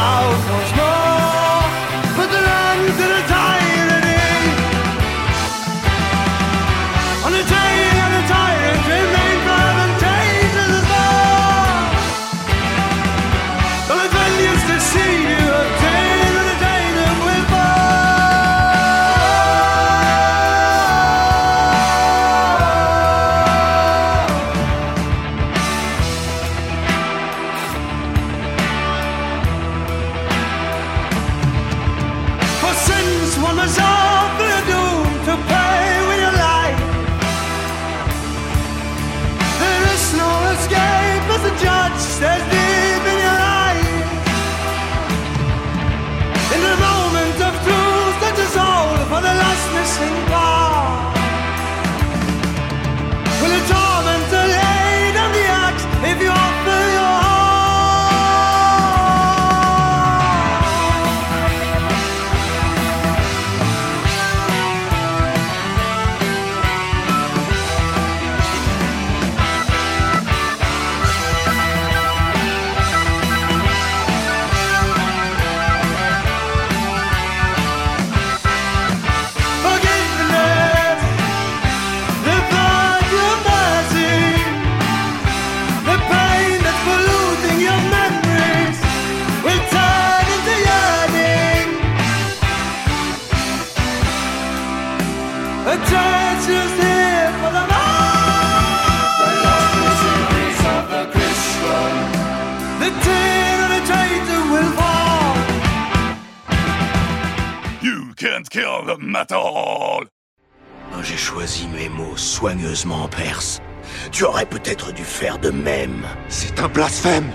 faire 115.16 115.40
de 115.40 115.50
même. 115.50 116.04
C'est 116.28 116.60
un 116.60 116.68
blasphème 116.68 117.30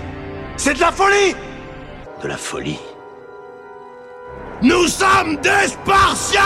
C'est 0.55 0.75
de 0.75 0.79
la 0.79 0.91
folie 0.91 1.35
De 2.21 2.27
la 2.27 2.37
folie. 2.37 2.79
Nous 4.61 4.85
sommes 4.85 5.37
des 5.37 5.67
Spartiates 5.67 6.43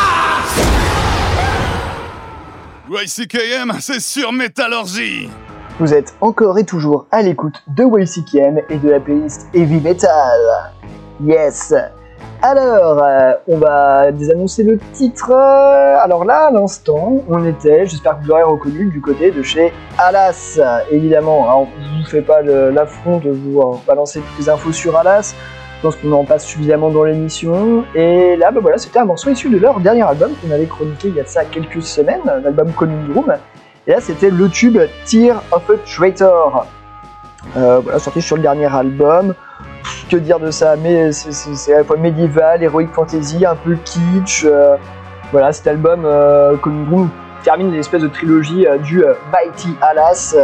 YCKM, 2.89 3.73
c'est 3.81 3.99
sur 3.99 4.31
Métallurgie! 4.31 5.29
Vous 5.77 5.93
êtes 5.93 6.15
encore 6.21 6.57
et 6.57 6.63
toujours 6.63 7.07
à 7.11 7.21
l'écoute 7.21 7.61
de 7.67 7.83
YCKM 7.83 8.61
et 8.69 8.77
de 8.77 8.89
la 8.89 9.01
playlist 9.01 9.47
Heavy 9.53 9.81
Metal. 9.81 10.39
Yes 11.21 11.73
Alors, 12.47 13.01
euh, 13.03 13.33
on 13.47 13.57
va 13.57 14.11
désannoncer 14.11 14.61
le 14.61 14.77
titre. 14.93 15.31
Alors 15.31 16.25
là, 16.25 16.49
à 16.49 16.51
l'instant, 16.51 17.23
on 17.27 17.43
était, 17.43 17.87
j'espère 17.87 18.19
que 18.19 18.21
vous 18.21 18.27
l'aurez 18.27 18.43
reconnu, 18.43 18.85
du 18.91 19.01
côté 19.01 19.31
de 19.31 19.41
chez 19.41 19.73
Alas, 19.97 20.59
évidemment. 20.91 21.45
Alors, 21.45 21.67
je 21.81 22.03
vous 22.03 22.07
fais 22.07 22.21
pas 22.21 22.43
l'affront 22.43 23.17
de 23.17 23.31
vous 23.31 23.61
euh, 23.61 23.77
balancer 23.87 24.19
toutes 24.19 24.37
les 24.37 24.47
infos 24.47 24.71
sur 24.71 24.95
Alas. 24.95 25.33
Je 25.77 25.81
pense 25.81 25.95
qu'on 25.95 26.11
en 26.11 26.23
passe 26.23 26.45
suffisamment 26.45 26.91
dans 26.91 27.03
l'émission. 27.03 27.83
Et 27.95 28.35
là, 28.35 28.51
bah 28.51 28.59
voilà, 28.61 28.77
c'était 28.77 28.99
un 28.99 29.05
morceau 29.05 29.31
issu 29.31 29.49
de 29.49 29.57
leur 29.57 29.79
dernier 29.79 30.03
album 30.03 30.29
qu'on 30.39 30.51
avait 30.51 30.67
chroniqué 30.67 31.07
il 31.07 31.15
y 31.15 31.21
a 31.21 31.25
ça 31.25 31.45
quelques 31.45 31.81
semaines, 31.81 32.21
l'album 32.43 32.71
Coming 32.73 33.11
Room. 33.11 33.33
Et 33.87 33.91
là, 33.91 33.97
c'était 33.99 34.29
le 34.29 34.49
tube 34.49 34.77
Tear 35.07 35.41
of 35.51 35.67
a 35.67 35.73
Traitor. 35.83 36.67
Euh, 37.57 37.79
voilà, 37.79 37.97
sorti 37.97 38.21
sur 38.21 38.35
le 38.35 38.43
dernier 38.43 38.71
album. 38.71 39.33
Que 40.09 40.17
dire 40.17 40.39
de 40.39 40.51
ça 40.51 40.75
Mais 40.75 41.11
c'est- 41.11 41.73
à 41.73 41.77
la 41.79 41.83
fois 41.83 41.97
médiéval, 41.97 42.63
heroic 42.63 42.87
fantasy, 42.93 43.45
un 43.45 43.55
peu 43.55 43.75
kitsch. 43.75 44.45
euh, 44.45 44.75
voilà, 45.31 45.51
cet 45.51 45.67
album 45.67 46.03
euh, 46.05 46.55
que 46.57 46.69
nous 46.69 47.09
termine 47.43 47.71
l'espèce 47.71 48.01
de 48.01 48.07
trilogie 48.07 48.65
euh, 48.67 48.77
du 48.77 49.03
euh, 49.03 49.13
Mighty 49.31 49.75
Alas, 49.81 50.35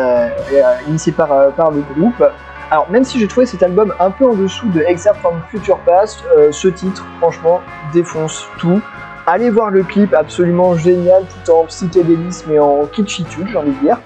initié 0.88 1.12
par, 1.12 1.30
le 1.72 1.82
groupe. 1.94 2.24
Alors, 2.72 2.90
même 2.90 3.04
si 3.04 3.20
j'ai 3.20 3.28
trouvé 3.28 3.46
cet 3.46 3.64
album 3.64 3.94
un 4.00 4.12
peu 4.12 4.26
en 4.26 4.34
dessous 4.34 4.68
de 4.70 4.82
Excerpt 4.82 5.20
from 5.20 5.42
Future 5.50 5.78
Past, 5.86 6.24
ce 6.52 6.68
titre, 6.70 7.06
franchement, 7.20 7.62
défonce 7.94 8.48
tout. 8.58 8.82
Allez 9.28 9.50
voir 9.50 9.70
le 9.70 9.84
clip, 9.84 10.14
absolument 10.14 10.76
génial, 10.76 11.24
tout 11.46 11.52
en 11.52 11.66
psychédélisme 11.66 12.52
et 12.52 12.60
en 12.60 12.86
kitschitude, 12.86 13.48
j'ai 13.52 13.58
envie 13.58 13.72
de 13.72 13.80
dire, 13.80 14.00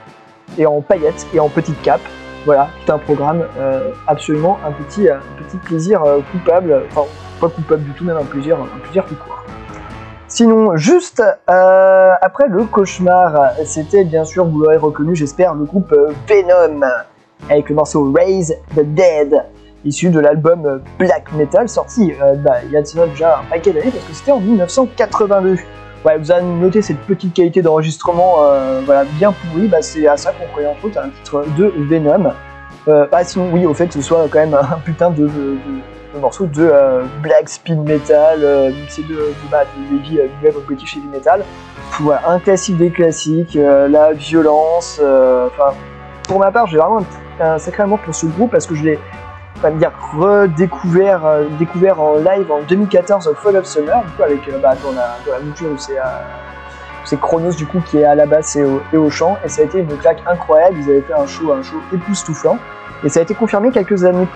et 0.58 0.66
en 0.66 0.82
paillettes 0.82 1.28
et 1.34 1.40
en 1.40 1.48
petite 1.48 1.82
cape. 1.84 2.02
Voilà, 2.46 2.70
tout 2.86 2.92
un 2.92 2.98
programme, 3.00 3.44
euh, 3.58 3.90
absolument 4.08 4.60
un 4.66 4.72
petit, 4.72 5.10
un 5.10 5.20
petit 5.38 5.58
plaisir 5.58 6.04
euh, 6.04 6.20
coupable, 6.32 6.84
enfin, 6.92 7.02
pas 7.42 7.50
coupable 7.50 7.84
du 7.84 7.92
tout, 7.92 8.04
même 8.06 8.18
un 8.18 8.24
plaisir, 8.24 8.58
un 8.60 8.80
plaisir 8.80 9.04
tout 9.06 9.16
court. 9.16 9.44
Sinon, 10.28 10.76
juste 10.76 11.24
euh, 11.50 12.12
après 12.22 12.48
le 12.48 12.66
cauchemar, 12.66 13.52
c'était 13.66 14.04
bien 14.04 14.26
sûr, 14.26 14.46
vous 14.46 14.60
l'aurez 14.60 14.78
reconnu, 14.78 15.16
j'espère, 15.16 15.54
le 15.54 15.66
groupe 15.66 15.92
euh, 15.92 16.12
Venom, 16.28 16.82
avec 17.50 17.70
le 17.70 17.76
morceau 17.76 18.12
Raise 18.12 18.56
the 18.76 18.82
Dead, 18.82 19.44
issu 19.86 20.10
de 20.10 20.20
l'album 20.20 20.66
euh, 20.66 20.80
Black 21.00 21.32
Metal, 21.34 21.70
sorti 21.70 22.12
euh, 22.22 22.36
bah, 22.36 22.58
il 22.66 22.72
y 22.72 22.78
a 22.78 22.82
déjà 22.82 23.40
un 23.40 23.44
paquet 23.50 23.72
d'années, 23.72 23.92
parce 23.92 24.06
que 24.06 24.14
c'était 24.14 24.32
en 24.32 24.40
1982. 24.40 25.58
Ouais, 26.06 26.18
vous 26.20 26.32
avez 26.32 26.44
noté 26.44 26.84
cette 26.84 27.00
petite 27.00 27.34
qualité 27.34 27.64
d'enregistrement 27.64 28.44
euh, 28.44 28.82
voilà, 28.86 29.06
bien 29.18 29.32
pourrie, 29.32 29.68
bah, 29.68 29.82
c'est 29.82 30.08
à 30.08 30.16
ça 30.18 30.32
qu'on 30.34 30.46
croyait 30.48 30.68
entre 30.68 30.86
autres 30.86 31.00
un 31.00 31.10
titre 31.10 31.44
de 31.58 31.74
Venom. 31.78 32.32
Euh, 32.88 33.08
ah, 33.12 33.24
sinon, 33.24 33.50
oui, 33.52 33.66
au 33.66 33.74
fait 33.74 33.88
que 33.88 33.94
ce 33.96 34.02
soit 34.02 34.28
quand 34.30 34.38
même 34.38 34.54
un 34.54 34.78
putain 34.86 35.10
de, 35.10 35.24
de, 35.24 35.28
de- 35.28 36.20
morceau 36.22 36.46
de 36.46 36.62
euh, 36.72 37.04
black 37.24 37.50
speed 37.50 37.80
metal, 37.80 38.40
euh, 38.42 38.70
mixé 38.70 39.02
de, 39.02 39.16
de, 39.16 39.34
bah, 39.52 39.64
de 39.92 39.98
du 39.98 40.18
web 40.44 40.54
british 40.68 40.96
heavy 40.96 41.08
metal. 41.08 41.44
Voilà, 42.00 42.30
un 42.30 42.40
classique 42.40 42.78
des 42.78 42.92
classiques, 42.92 43.56
la 43.56 44.14
violence. 44.14 45.02
Enfin, 45.02 45.74
pour 46.28 46.40
ma 46.40 46.52
part, 46.52 46.68
j'ai 46.68 46.78
vraiment 46.78 47.00
un, 47.40 47.46
un 47.46 47.58
sacré 47.58 47.84
amour 47.84 48.00
pour 48.00 48.14
ce 48.16 48.28
groupe 48.28 48.52
parce 48.52 48.66
que 48.66 48.76
je 48.76 48.84
l'ai, 48.84 49.00
pas 49.62 49.72
me 49.72 49.80
dire, 49.80 49.92
redécouvert 50.18 51.26
euh, 51.26 51.46
découvert 51.60 52.02
en 52.02 52.16
live 52.16 52.52
en 52.52 52.62
2014 52.68 53.28
au 53.28 53.34
Fall 53.34 53.58
of 53.58 53.66
Summer, 53.66 54.04
du 54.04 54.12
coup, 54.12 54.24
avec 54.24 54.48
euh, 54.48 54.58
bah, 54.62 54.74
dans 54.84 54.92
la, 54.92 55.18
dans 55.26 55.34
la 55.34 55.40
mouture 55.40 55.68
où 55.72 55.78
c'est. 55.78 55.98
euh, 55.98 56.04
c'est 57.08 57.20
Chronos 57.20 57.52
du 57.52 57.68
coup 57.68 57.82
qui 57.86 58.00
est 58.00 58.04
à 58.04 58.16
la 58.16 58.26
basse 58.26 58.56
et 58.56 58.64
au, 58.64 58.82
et 58.92 58.98
au 58.98 59.12
chant. 59.12 59.38
Et 59.46 59.50
ça 59.50 59.62
a 59.62 59.66
été 59.66 59.78
une 59.78 59.96
claque 59.98 60.24
incroyable. 60.28 60.78
Ils 60.80 60.90
avaient 60.90 61.02
fait 61.02 61.14
un 61.14 61.28
show 61.28 61.54
un 61.54 61.62
show 61.62 61.76
époustouflant. 61.94 62.58
Et 63.04 63.10
ça 63.10 63.20
a 63.20 63.24
été 63.24 63.36
confirmé 63.36 63.70
quelques 63.70 64.04
années 64.06 64.28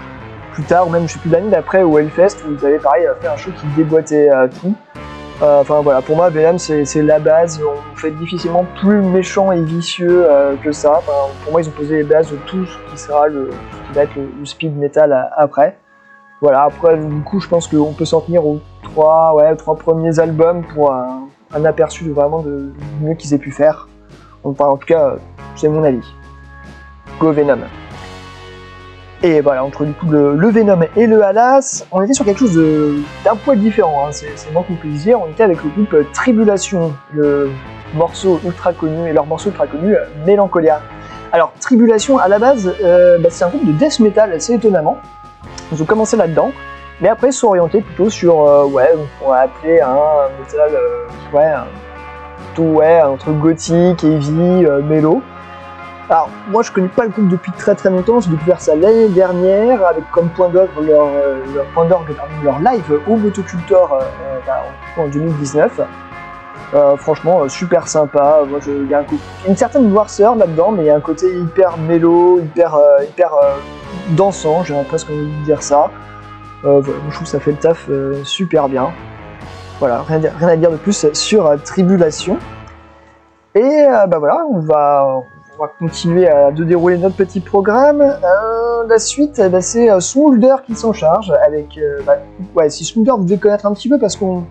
plus 0.54 0.64
tard 0.64 0.88
ou 0.88 0.92
même 0.92 1.08
je 1.08 1.14
sais 1.14 1.20
plus 1.20 1.32
l'année 1.32 1.50
d'après 1.50 1.82
au 1.82 1.98
Hellfest 1.98 2.38
où 2.48 2.52
ils 2.54 2.64
avaient 2.64 2.78
pareil 2.78 3.08
fait 3.22 3.28
un 3.28 3.38
show 3.38 3.50
qui 3.60 3.66
déboîtait 3.76 4.30
tout 4.62 4.76
enfin 5.42 5.82
voilà 5.82 6.02
pour 6.02 6.16
moi 6.16 6.30
Venom 6.30 6.58
c'est 6.58 7.02
la 7.02 7.20
base. 7.20 7.62
On 7.64 7.96
fait 7.96 8.12
difficilement 8.12 8.66
plus 8.80 9.02
méchant 9.02 9.52
et 9.52 9.62
vicieux 9.62 10.26
euh, 10.30 10.56
que 10.58 10.72
ça. 10.72 11.02
Pour 11.44 11.52
moi 11.52 11.62
ils 11.62 11.68
ont 11.68 11.72
posé 11.72 11.98
les 11.98 12.04
bases 12.04 12.32
de 12.32 12.38
tout 12.46 12.66
ce 12.66 12.78
qui 12.92 12.98
sera 12.98 13.28
le 13.28 13.50
qui 13.88 13.94
va 13.94 14.04
être 14.04 14.16
le, 14.16 14.46
speed 14.46 14.76
metal 14.78 15.14
à- 15.14 15.32
après. 15.38 15.78
Voilà 16.42 16.64
après 16.64 16.98
du 16.98 17.22
coup 17.22 17.40
je 17.40 17.48
pense 17.48 17.68
qu'on 17.68 17.94
peut 17.94 18.06
s'en 18.06 18.22
tenir 18.22 18.46
aux 18.46 18.60
trois 18.84 19.36
premiers 19.78 20.20
albums 20.20 20.64
pour 20.74 20.92
un, 20.92 21.28
aperçu 21.66 22.04
de 22.06 22.12
vraiment 22.12 22.42
de, 22.42 22.72
mieux 23.02 23.16
qu'ils 23.16 23.34
aient 23.34 23.40
pu 23.40 23.52
faire. 23.52 23.88
En 24.44 24.54
tout 24.54 24.86
cas 24.86 25.10
euh, 25.10 25.18
c'est 25.56 25.70
mon 25.70 25.84
avis. 25.84 26.06
Go 27.20 27.32
Venom 27.32 27.60
et 29.22 29.42
voilà, 29.42 29.66
entre 29.66 29.84
du 29.84 29.92
coup 29.94 30.08
le, 30.10 30.50
Venom 30.50 30.80
et 30.96 31.06
le 31.06 31.22
Halas, 31.24 31.86
on 31.92 32.02
était 32.02 32.14
sur 32.14 32.24
quelque 32.24 32.40
chose 32.40 32.56
d'un 33.26 33.36
poil 33.36 33.60
différent, 33.60 34.08
hein, 34.08 34.12
c'est 34.12 34.52
moins 34.54 34.64
qu'on 34.64 34.76
puisse 34.76 35.04
dire. 35.04 35.20
On 35.22 35.28
était 35.30 35.44
avec 35.44 35.62
le 35.64 35.70
groupe 35.70 35.94
euh, 35.94 36.06
Tribulation, 36.14 36.94
le 37.14 37.50
morceau 37.96 38.40
ultra 38.46 38.72
connu, 38.72 39.10
et 39.10 39.14
leur 39.14 39.26
morceau 39.26 39.50
ultra 39.50 39.68
connu, 39.68 39.94
euh, 39.94 40.06
Mélancolia. 40.26 40.82
Alors, 41.34 41.52
Tribulation, 41.60 42.18
à 42.18 42.28
la 42.30 42.40
base, 42.40 42.74
euh, 42.82 43.18
bah, 43.20 43.28
c'est 43.30 43.44
un 43.44 43.50
groupe 43.50 43.66
de 43.66 43.74
death 43.74 44.00
metal 44.00 44.32
assez 44.32 44.54
étonnamment. 44.54 44.98
Ils 45.72 45.82
ont 45.82 45.86
commencé 45.86 46.16
là-dedans, 46.16 46.52
mais 47.02 47.10
après 47.10 47.28
ils 47.28 47.34
sont 47.34 47.48
orientés 47.48 47.82
plutôt 47.82 48.10
sur, 48.10 48.42
euh, 48.42 48.66
ouais, 48.66 48.90
on 48.96 49.24
pourrait 49.24 49.42
appeler 49.42 49.82
un 49.82 50.30
metal, 50.40 50.72
ouais, 51.34 51.44
un- 51.46 52.62
ouais, 52.62 53.02
entre 53.02 53.32
gothique, 53.32 54.04
heavy, 54.04 54.66
mélo. 54.84 55.22
Alors, 56.10 56.30
moi 56.48 56.64
je 56.64 56.72
connais 56.72 56.88
pas 56.88 57.04
le 57.04 57.10
groupe 57.10 57.28
depuis 57.28 57.52
très 57.52 57.76
très 57.76 57.90
longtemps, 57.90 58.20
j'ai 58.20 58.32
découvert 58.32 58.60
ça 58.60 58.76
l'année 58.76 59.10
dernière 59.10 59.86
avec 59.86 60.10
comme 60.12 60.28
point 60.30 60.50
d'orgue 60.50 60.70
leur, 60.82 61.06
euh, 61.06 61.36
point 61.76 61.86
d'orgue 61.86 62.16
leur 62.44 62.58
live 62.60 63.00
au 63.08 63.16
Motocultor 63.16 63.94
euh, 63.94 64.00
euh, 64.02 64.40
bah, 64.46 64.64
en, 64.98 65.04
en 65.04 65.08
2019. 65.08 65.82
Euh, 66.74 66.98
franchement, 66.98 67.48
super 67.50 67.88
sympa. 67.88 68.40
Moi, 68.48 68.60
je- 68.62 68.72
il 68.72 68.90
y 68.90 68.94
a 68.94 69.04
une 69.48 69.56
certaine 69.56 69.88
noirceur 69.90 70.36
là-dedans, 70.36 70.72
mais 70.72 70.84
il 70.84 70.86
y 70.86 70.90
a 70.92 70.96
un 70.96 71.00
côté 71.00 71.36
hyper 71.36 71.78
mélo, 71.78 72.40
hyper, 72.40 72.76
hyper 73.04 73.32
dansant, 74.10 74.64
j'ai 74.64 74.76
presque 74.84 75.10
envie 75.10 75.26
de 75.40 75.46
dire 75.46 75.62
ça. 75.64 75.90
Je 76.64 76.70
trouve 77.12 77.24
que 77.24 77.26
ça 77.26 77.40
fait 77.40 77.52
le 77.52 77.58
taf 77.58 77.90
super 78.24 78.68
bien. 78.70 78.90
Voilà, 79.80 80.02
rien, 80.08 80.18
à 80.18 80.20
dire- 80.20 80.34
rien 80.38 80.48
à 80.50 80.56
dire 80.58 80.72
de 80.72 80.78
plus 80.78 81.08
sur 81.14 81.52
Tribulation. 81.64 82.38
Et 83.56 83.86
bah 84.08 84.20
voilà, 84.20 84.44
on 84.52 84.60
va, 84.60 85.22
on 85.60 85.64
va 85.66 85.72
continuer 85.78 86.28
à 86.28 86.52
dérouler 86.64 86.98
notre 86.98 87.16
petit 87.16 87.42
programme. 87.42 88.02
Euh, 88.02 88.88
la 88.88 88.98
suite, 88.98 89.42
eh 89.44 89.50
ben, 89.50 89.62
c'est 89.62 89.92
euh, 89.92 90.00
qui 90.66 90.74
s'en 90.76 90.94
charge 90.94 91.32
avec. 91.46 91.78
euh, 91.78 92.00
bah, 92.06 92.14
ouais, 92.56 92.70
si 92.70 92.86
Smolder 92.86 93.12
vous 93.18 93.26
devez 93.26 93.38
connaître 93.38 93.66
un 93.66 93.74
petit 93.74 93.90
peu 93.90 94.00
parce 94.00 94.16
qu'on 94.16 94.46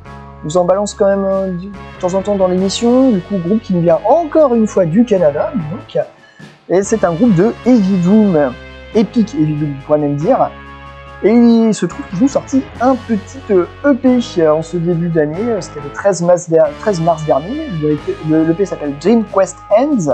vous 0.44 0.56
en 0.58 0.64
balance 0.64 0.92
quand 0.94 1.06
même 1.06 1.24
euh, 1.24 1.48
de 1.52 1.68
temps 2.00 2.12
en 2.14 2.20
temps 2.20 2.36
dans 2.36 2.46
l'émission. 2.46 3.10
Du 3.10 3.20
coup, 3.20 3.36
groupe 3.38 3.62
qui 3.62 3.74
nous 3.74 3.80
vient 3.80 3.98
encore 4.06 4.54
une 4.54 4.66
fois 4.66 4.84
du 4.84 5.04
Canada, 5.04 5.50
donc. 5.70 5.98
Et 6.68 6.82
c'est 6.82 7.02
un 7.04 7.14
groupe 7.14 7.34
de 7.34 7.54
Heavy 7.64 7.96
Doom, 8.04 8.52
Epic 8.94 9.34
Heavy 9.34 9.54
Doom, 9.54 9.74
on 9.80 9.86
pourrait 9.86 9.98
même 9.98 10.16
dire. 10.16 10.50
Et 11.22 11.30
il 11.32 11.74
se 11.74 11.86
trouve 11.86 12.04
qu'ils 12.10 12.22
ont 12.22 12.28
sorti 12.28 12.62
un 12.80 12.94
petit 12.94 13.38
EP 13.50 14.18
euh, 14.42 14.52
en 14.52 14.62
ce 14.62 14.76
début 14.76 15.08
d'année, 15.08 15.38
c'était 15.60 15.80
le 15.80 15.90
13 15.90 16.22
mars, 16.22 16.48
der- 16.50 16.68
13 16.80 17.00
mars 17.00 17.24
dernier. 17.24 17.66
Le 17.82 17.92
EP, 17.92 18.14
le- 18.28 18.44
l'EP 18.44 18.66
s'appelle 18.66 18.92
Dream 19.00 19.24
Quest 19.34 19.56
Ends. 19.76 20.12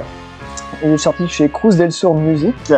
Il 0.83 0.93
est 0.93 0.99
sorti 0.99 1.29
chez 1.29 1.49
Cruz 1.49 1.77
del 1.77 1.93
Sur 1.93 2.15
Music. 2.15 2.73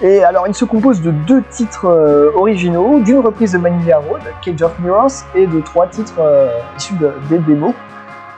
Et 0.00 0.22
alors, 0.22 0.46
il 0.46 0.54
se 0.54 0.64
compose 0.64 1.00
de 1.02 1.10
deux 1.10 1.42
titres 1.50 1.86
euh, 1.88 2.30
originaux, 2.36 3.00
d'une 3.00 3.18
reprise 3.18 3.52
de 3.52 3.58
Manila 3.58 3.98
Road, 3.98 4.20
Cage 4.44 4.62
of 4.62 4.78
Mirrors, 4.78 5.10
et 5.34 5.46
de 5.46 5.60
trois 5.60 5.88
titres 5.88 6.20
euh, 6.20 6.48
issus 6.76 6.94
de- 6.94 7.12
des 7.28 7.38
démos. 7.38 7.74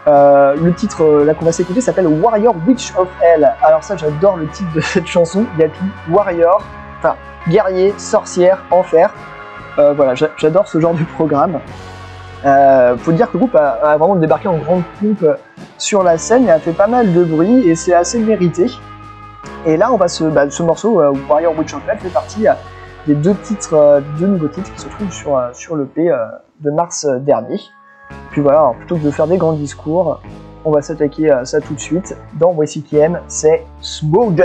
Euh, 0.09 0.55
le 0.57 0.73
titre 0.73 1.23
là 1.27 1.35
qu'on 1.35 1.45
va 1.45 1.53
s'écouter 1.53 1.83
s'appelle 1.83 2.07
Warrior 2.07 2.55
Witch 2.67 2.95
of 2.97 3.09
Hell. 3.23 3.53
Alors 3.63 3.85
ça, 3.85 3.97
j'adore 3.99 4.39
le 4.39 4.47
titre 4.49 4.73
de 4.75 4.81
cette 4.81 5.07
chanson. 5.07 5.45
Il 5.57 5.61
y 5.61 5.65
a 5.65 5.69
tout 5.69 5.85
Warrior, 6.11 6.63
enfin 6.99 7.17
guerrier, 7.49 7.93
sorcière, 7.99 8.65
enfer. 8.71 9.13
Voilà, 9.77 10.15
j'a- 10.15 10.29
j'adore 10.37 10.67
ce 10.69 10.79
genre 10.81 10.93
de 10.95 11.05
programme. 11.15 11.59
Euh, 12.45 12.97
faut 12.97 13.13
dire 13.13 13.29
que 13.29 13.35
le 13.35 13.41
groupe 13.41 13.55
a, 13.55 13.73
a 13.83 13.97
vraiment 13.99 14.17
débarqué 14.17 14.49
en 14.49 14.57
grande 14.57 14.83
pompe 14.99 15.27
sur 15.77 16.03
la 16.03 16.17
scène 16.17 16.47
et 16.47 16.51
a 16.51 16.59
fait 16.59 16.73
pas 16.73 16.87
mal 16.87 17.13
de 17.13 17.25
bruit 17.25 17.69
et 17.69 17.75
c'est 17.75 17.95
assez 17.95 18.19
mérité. 18.19 18.67
Et 19.67 19.77
là, 19.77 19.93
on 19.93 19.97
va 19.97 20.09
se, 20.09 20.25
bah, 20.25 20.49
ce 20.49 20.63
morceau, 20.63 21.01
euh, 21.01 21.13
Warrior 21.29 21.57
Witch 21.59 21.75
of 21.75 21.83
Hell, 21.87 21.99
fait 21.99 22.09
partie 22.09 22.49
euh, 22.49 22.53
des 23.07 23.15
deux 23.15 23.35
titres, 23.35 23.75
euh, 23.75 24.01
deux 24.19 24.27
nouveaux 24.27 24.49
titres 24.49 24.73
qui 24.73 24.81
se 24.81 24.89
trouvent 24.89 25.13
sur, 25.13 25.37
euh, 25.37 25.49
sur 25.53 25.77
l'EP 25.77 26.11
euh, 26.11 26.17
de 26.61 26.71
mars 26.71 27.07
dernier. 27.21 27.61
Puis 28.31 28.41
voilà, 28.41 28.59
alors, 28.59 28.75
plutôt 28.75 28.97
que 28.97 29.05
de 29.05 29.11
faire 29.11 29.27
des 29.27 29.37
grands 29.37 29.53
discours, 29.53 30.21
on 30.65 30.71
va 30.71 30.83
s'attaquer 30.83 31.31
à 31.31 31.45
ça 31.45 31.61
tout 31.61 31.75
de 31.75 31.81
suite. 31.81 32.17
Dans 32.35 32.53
Voici 32.53 32.83
qui 32.83 32.97
aime, 32.97 33.21
c'est 33.29 33.65
Smolder. 33.81 34.45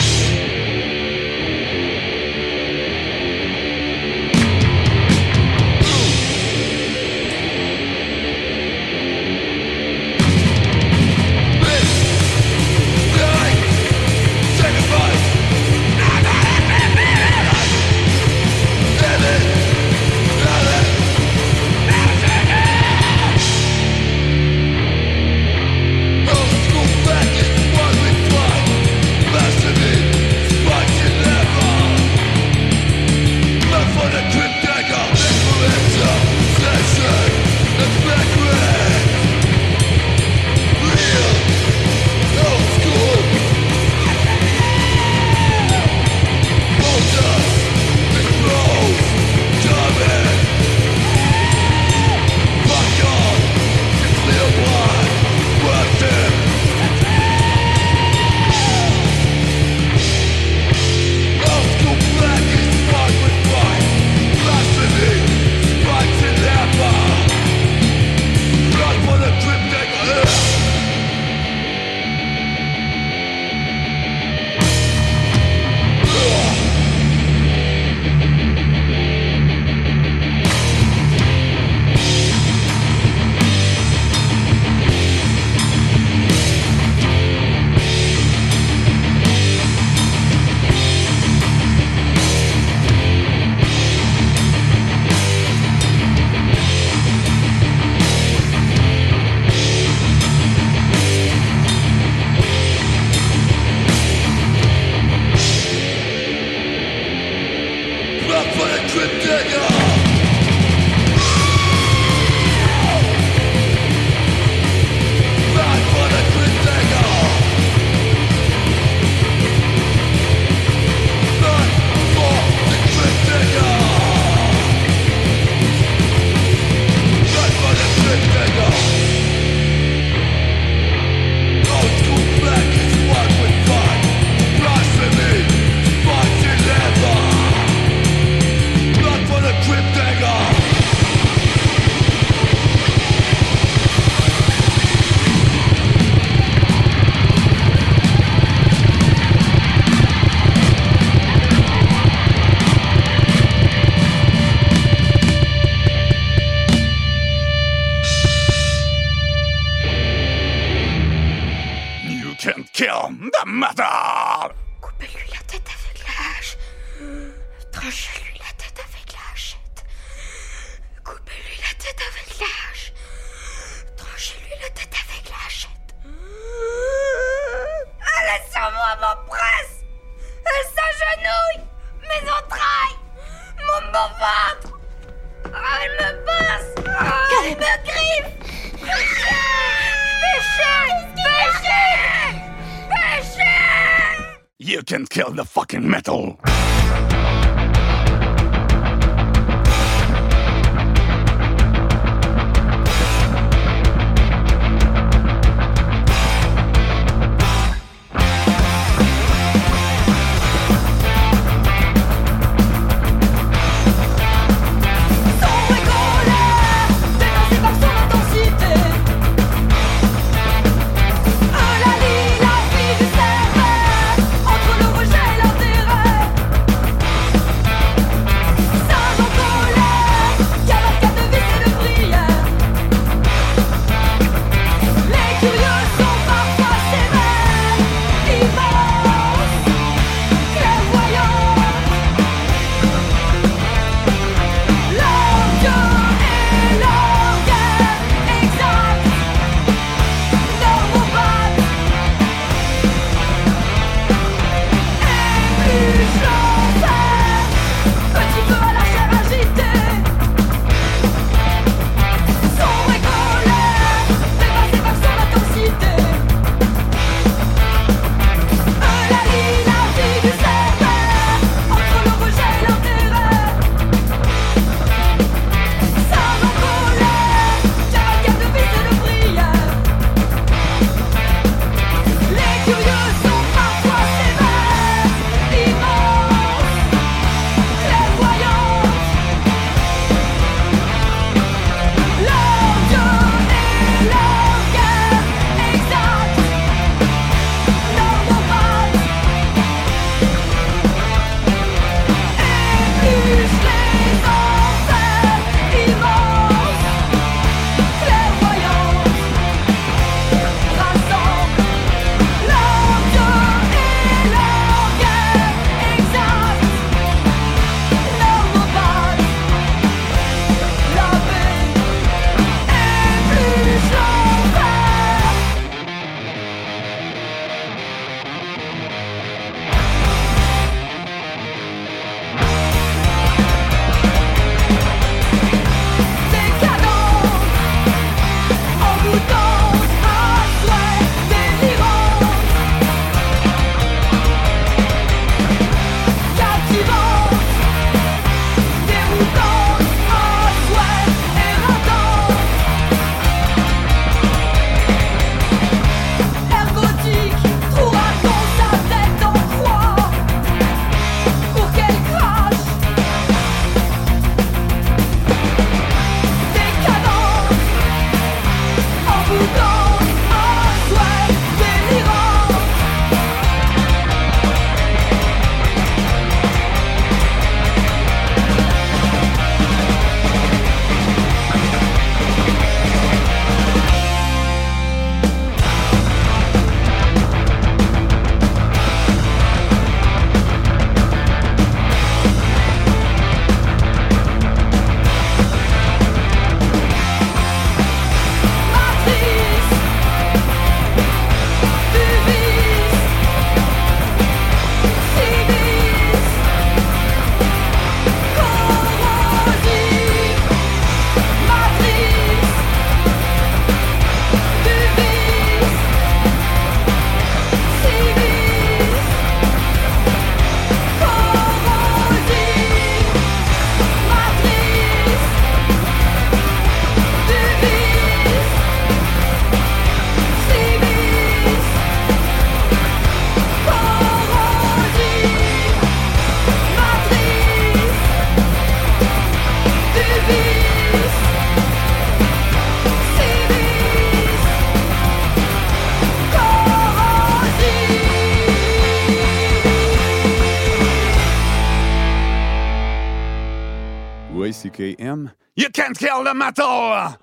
Kill 456.01 456.23
the 456.25 456.33
metal! 456.33 457.15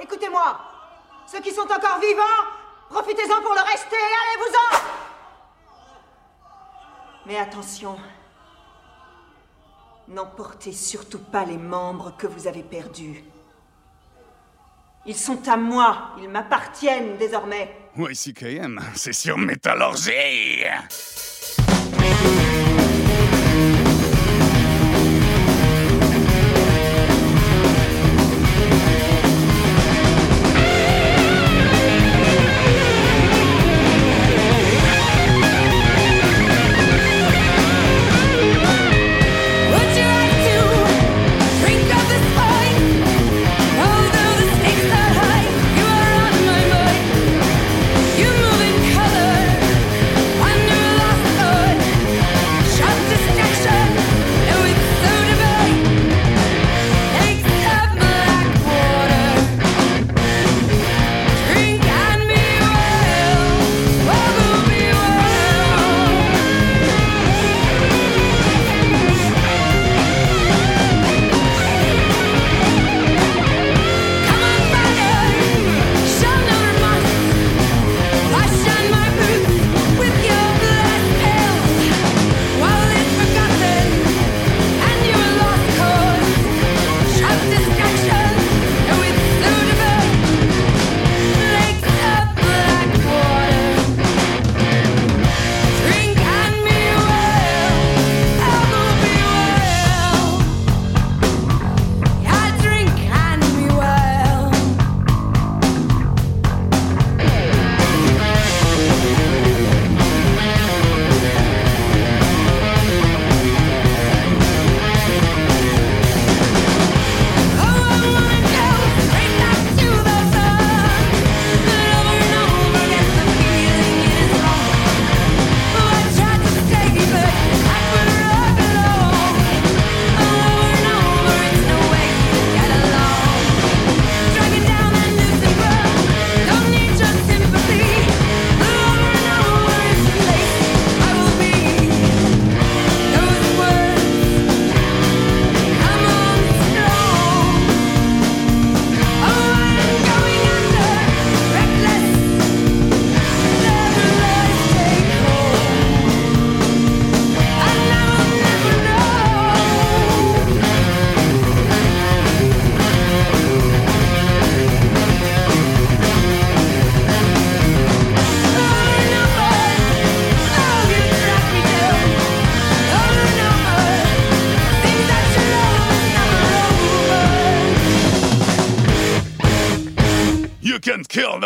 Écoutez-moi 0.00 0.60
Ceux 1.26 1.40
qui 1.40 1.50
sont 1.50 1.62
encore 1.62 1.98
vivants, 2.00 2.22
profitez-en 2.88 3.42
pour 3.42 3.52
le 3.52 3.68
rester, 3.68 3.96
allez-vous-en 3.96 4.78
Mais 7.26 7.36
attention, 7.40 7.96
n'emportez 10.06 10.70
surtout 10.70 11.18
pas 11.18 11.44
les 11.44 11.56
membres 11.56 12.16
que 12.16 12.28
vous 12.28 12.46
avez 12.46 12.62
perdus. 12.62 13.24
Ils 15.04 15.16
sont 15.16 15.48
à 15.48 15.56
moi, 15.56 16.12
ils 16.20 16.28
m'appartiennent 16.28 17.16
désormais. 17.16 17.76
YCKM, 17.96 18.80
c'est 18.94 19.12
sur 19.12 19.36
Métallurgie! 19.36 20.62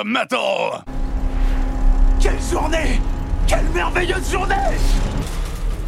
Metal! 0.04 0.84
Quelle 2.20 2.40
journée! 2.50 3.00
Quelle 3.46 3.68
merveilleuse 3.74 4.30
journée! 4.30 4.76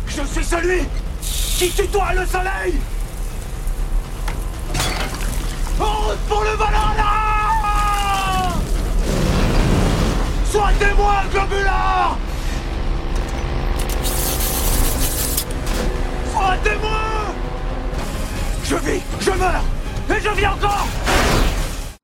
Je 0.07 0.23
suis 0.23 0.45
celui 0.45 0.83
qui 1.21 1.71
tutoie 1.71 2.15
le 2.15 2.27
soleil! 2.27 2.75
En 5.81 5.85
route 5.85 6.19
pour 6.29 6.43
le 6.43 6.51
Valhalla 6.51 7.13
Sois 10.51 10.73
témoin, 10.79 11.23
globulard 11.33 12.19
Sois 16.33 16.57
témoin 16.65 17.35
Je 18.65 18.75
vis, 18.77 19.03
je 19.21 19.31
meurs, 19.31 19.65
et 20.11 20.21
je 20.21 20.31
vis 20.31 20.47
encore! 20.47 20.87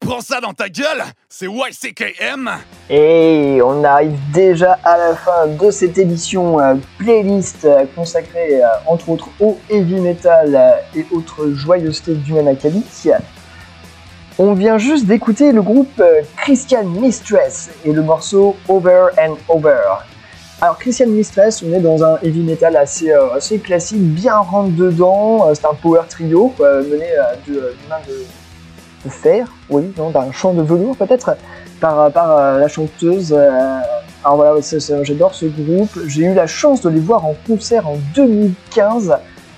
Prends 0.01 0.21
ça 0.21 0.41
dans 0.41 0.53
ta 0.53 0.69
gueule! 0.69 1.05
C'est 1.37 1.47
YCKM! 1.47 2.49
Et 2.89 3.59
on 3.61 3.83
arrive 3.83 4.17
déjà 4.33 4.79
à 4.85 4.97
la 4.97 5.17
fin 5.17 5.49
de 5.49 5.71
cette 5.73 5.99
émission 5.99 6.61
euh, 6.61 6.77
playlist 6.97 7.65
euh, 7.65 7.87
consacrée 7.97 8.63
euh, 8.63 8.69
entre 8.87 9.09
autres 9.09 9.29
au 9.41 9.59
heavy 9.69 9.99
metal 9.99 10.55
euh, 10.55 10.71
et 10.95 11.05
autres 11.11 11.51
joyeusetés 11.51 12.15
du 12.15 12.35
Manakali. 12.35 12.85
On 14.39 14.55
vient 14.55 14.79
juste 14.79 15.07
d'écouter 15.07 15.51
le 15.51 15.61
groupe 15.61 16.01
Christian 16.37 16.85
Mistress 16.85 17.71
et 17.85 17.91
le 17.91 18.03
morceau 18.03 18.55
Over 18.69 19.07
and 19.19 19.35
Over. 19.49 20.05
Alors 20.61 20.79
Christian 20.79 21.09
Mistress, 21.09 21.65
on 21.65 21.73
est 21.73 21.81
dans 21.81 22.05
un 22.05 22.17
heavy 22.23 22.43
metal 22.45 22.77
assez, 22.77 23.11
assez 23.11 23.59
classique, 23.59 23.99
bien 23.99 24.37
rentre 24.37 24.77
dedans. 24.77 25.53
C'est 25.53 25.67
un 25.67 25.75
power 25.75 26.03
trio 26.09 26.55
mené 26.61 27.09
de, 27.49 27.75
main 27.89 27.99
de, 28.07 28.25
de 29.05 29.11
fer, 29.11 29.47
oui, 29.71 29.93
non, 29.97 30.11
d'un 30.11 30.31
chant 30.33 30.55
de 30.55 30.63
velours 30.63 30.97
peut-être, 30.97 31.37
par, 31.81 32.11
par 32.13 32.39
euh, 32.39 32.59
la 32.59 32.69
chanteuse. 32.69 33.33
euh, 33.33 33.81
alors 34.25 34.37
voilà, 34.37 34.61
j'adore 35.03 35.35
ce 35.35 35.47
groupe. 35.47 35.99
J'ai 36.07 36.23
eu 36.23 36.35
la 36.35 36.47
chance 36.47 36.81
de 36.81 36.89
les 36.89 37.01
voir 37.01 37.27
en 37.27 37.35
concert 37.47 37.87
en 37.87 37.97
2015 38.15 39.17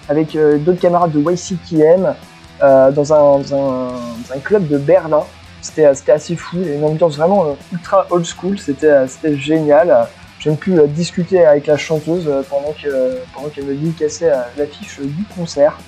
avec 0.08 0.34
euh, 0.34 0.58
d'autres 0.58 0.80
camarades 0.80 1.12
de 1.12 1.20
YCKM 1.20 2.14
dans, 2.60 2.90
dans, 2.90 3.14
un, 3.14 3.38
dans 3.38 4.34
un 4.34 4.38
club 4.42 4.66
de 4.66 4.78
Berlin. 4.78 5.22
C'était 5.62 5.84
assez 5.84 6.36
fou, 6.36 6.58
une 6.58 6.84
ambiance 6.84 7.16
vraiment 7.16 7.56
ultra 7.72 8.06
old 8.10 8.24
school, 8.24 8.58
c'était 8.58 9.36
génial. 9.36 10.06
J'ai 10.38 10.50
même 10.50 10.58
pu 10.58 10.74
discuter 10.88 11.44
avec 11.44 11.66
la 11.66 11.76
chanteuse 11.76 12.30
pendant 12.48 12.72
que 12.72 13.18
pendant 13.34 13.48
qu'elle 13.48 13.64
me 13.64 13.74
dédicaçait 13.74 14.30
euh, 14.30 14.36
l'affiche 14.56 15.00
du 15.00 15.24
concert. 15.34 15.78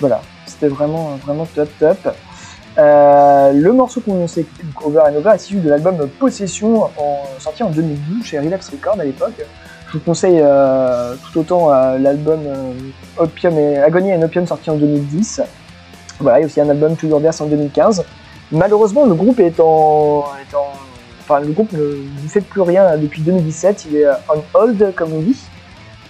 Voilà, 0.00 0.22
c'était 0.46 0.68
vraiment 0.68 1.18
vraiment 1.24 1.46
top 1.54 1.68
top. 1.78 2.14
Euh, 2.78 3.52
le 3.52 3.72
morceau 3.72 4.00
qu'on 4.00 4.28
sait 4.28 4.46
Over 4.84 5.00
and 5.08 5.16
Over 5.16 5.30
est 5.34 5.42
issu 5.44 5.56
de 5.56 5.68
l'album 5.68 5.96
Possession 6.18 6.88
sorti 7.38 7.62
en 7.62 7.70
2012 7.70 8.24
chez 8.24 8.38
Relapse 8.38 8.70
Records 8.70 9.00
à 9.00 9.04
l'époque. 9.04 9.44
Je 9.88 9.94
vous 9.94 10.04
conseille 10.04 10.40
euh, 10.40 11.14
tout 11.16 11.40
autant 11.40 11.72
euh, 11.72 11.98
l'album 11.98 12.40
Opium 13.16 13.58
et 13.58 13.78
Agony 13.78 14.14
and 14.14 14.22
Opium 14.22 14.46
sorti 14.46 14.70
en 14.70 14.76
2010. 14.76 15.42
Voilà, 16.20 16.38
il 16.38 16.42
y 16.42 16.44
a 16.44 16.46
aussi 16.46 16.60
un 16.60 16.68
album 16.68 16.96
Tudor 16.96 17.20
Verse 17.20 17.40
en 17.40 17.46
2015. 17.46 18.04
Malheureusement, 18.52 19.06
le 19.06 19.14
groupe 19.14 19.40
est 19.40 19.58
en, 19.60 20.24
enfin, 21.20 21.40
le 21.40 21.52
groupe 21.52 21.72
ne, 21.72 21.78
ne 21.78 22.28
fait 22.28 22.40
plus 22.40 22.62
rien 22.62 22.96
depuis 22.96 23.22
2017. 23.22 23.86
Il 23.90 23.96
est 23.96 24.06
on 24.28 24.42
hold, 24.58 24.94
comme 24.94 25.12
on 25.14 25.20
dit. 25.20 25.38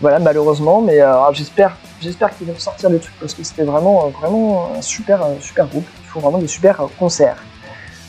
Voilà, 0.00 0.18
malheureusement, 0.18 0.80
mais 0.80 1.00
j'espère 1.32 1.76
j'espère 2.00 2.36
qu'ils 2.36 2.46
vont 2.46 2.58
sortir 2.58 2.90
des 2.90 2.98
trucs 2.98 3.18
parce 3.18 3.34
que 3.34 3.42
c'était 3.42 3.64
vraiment, 3.64 4.06
euh, 4.06 4.08
vraiment 4.10 4.70
un 4.76 4.82
super, 4.82 5.20
super 5.40 5.66
groupe. 5.66 5.86
Ils 6.02 6.08
font 6.08 6.20
vraiment 6.20 6.38
des 6.38 6.48
super 6.48 6.80
euh, 6.80 6.86
concerts. 6.98 7.42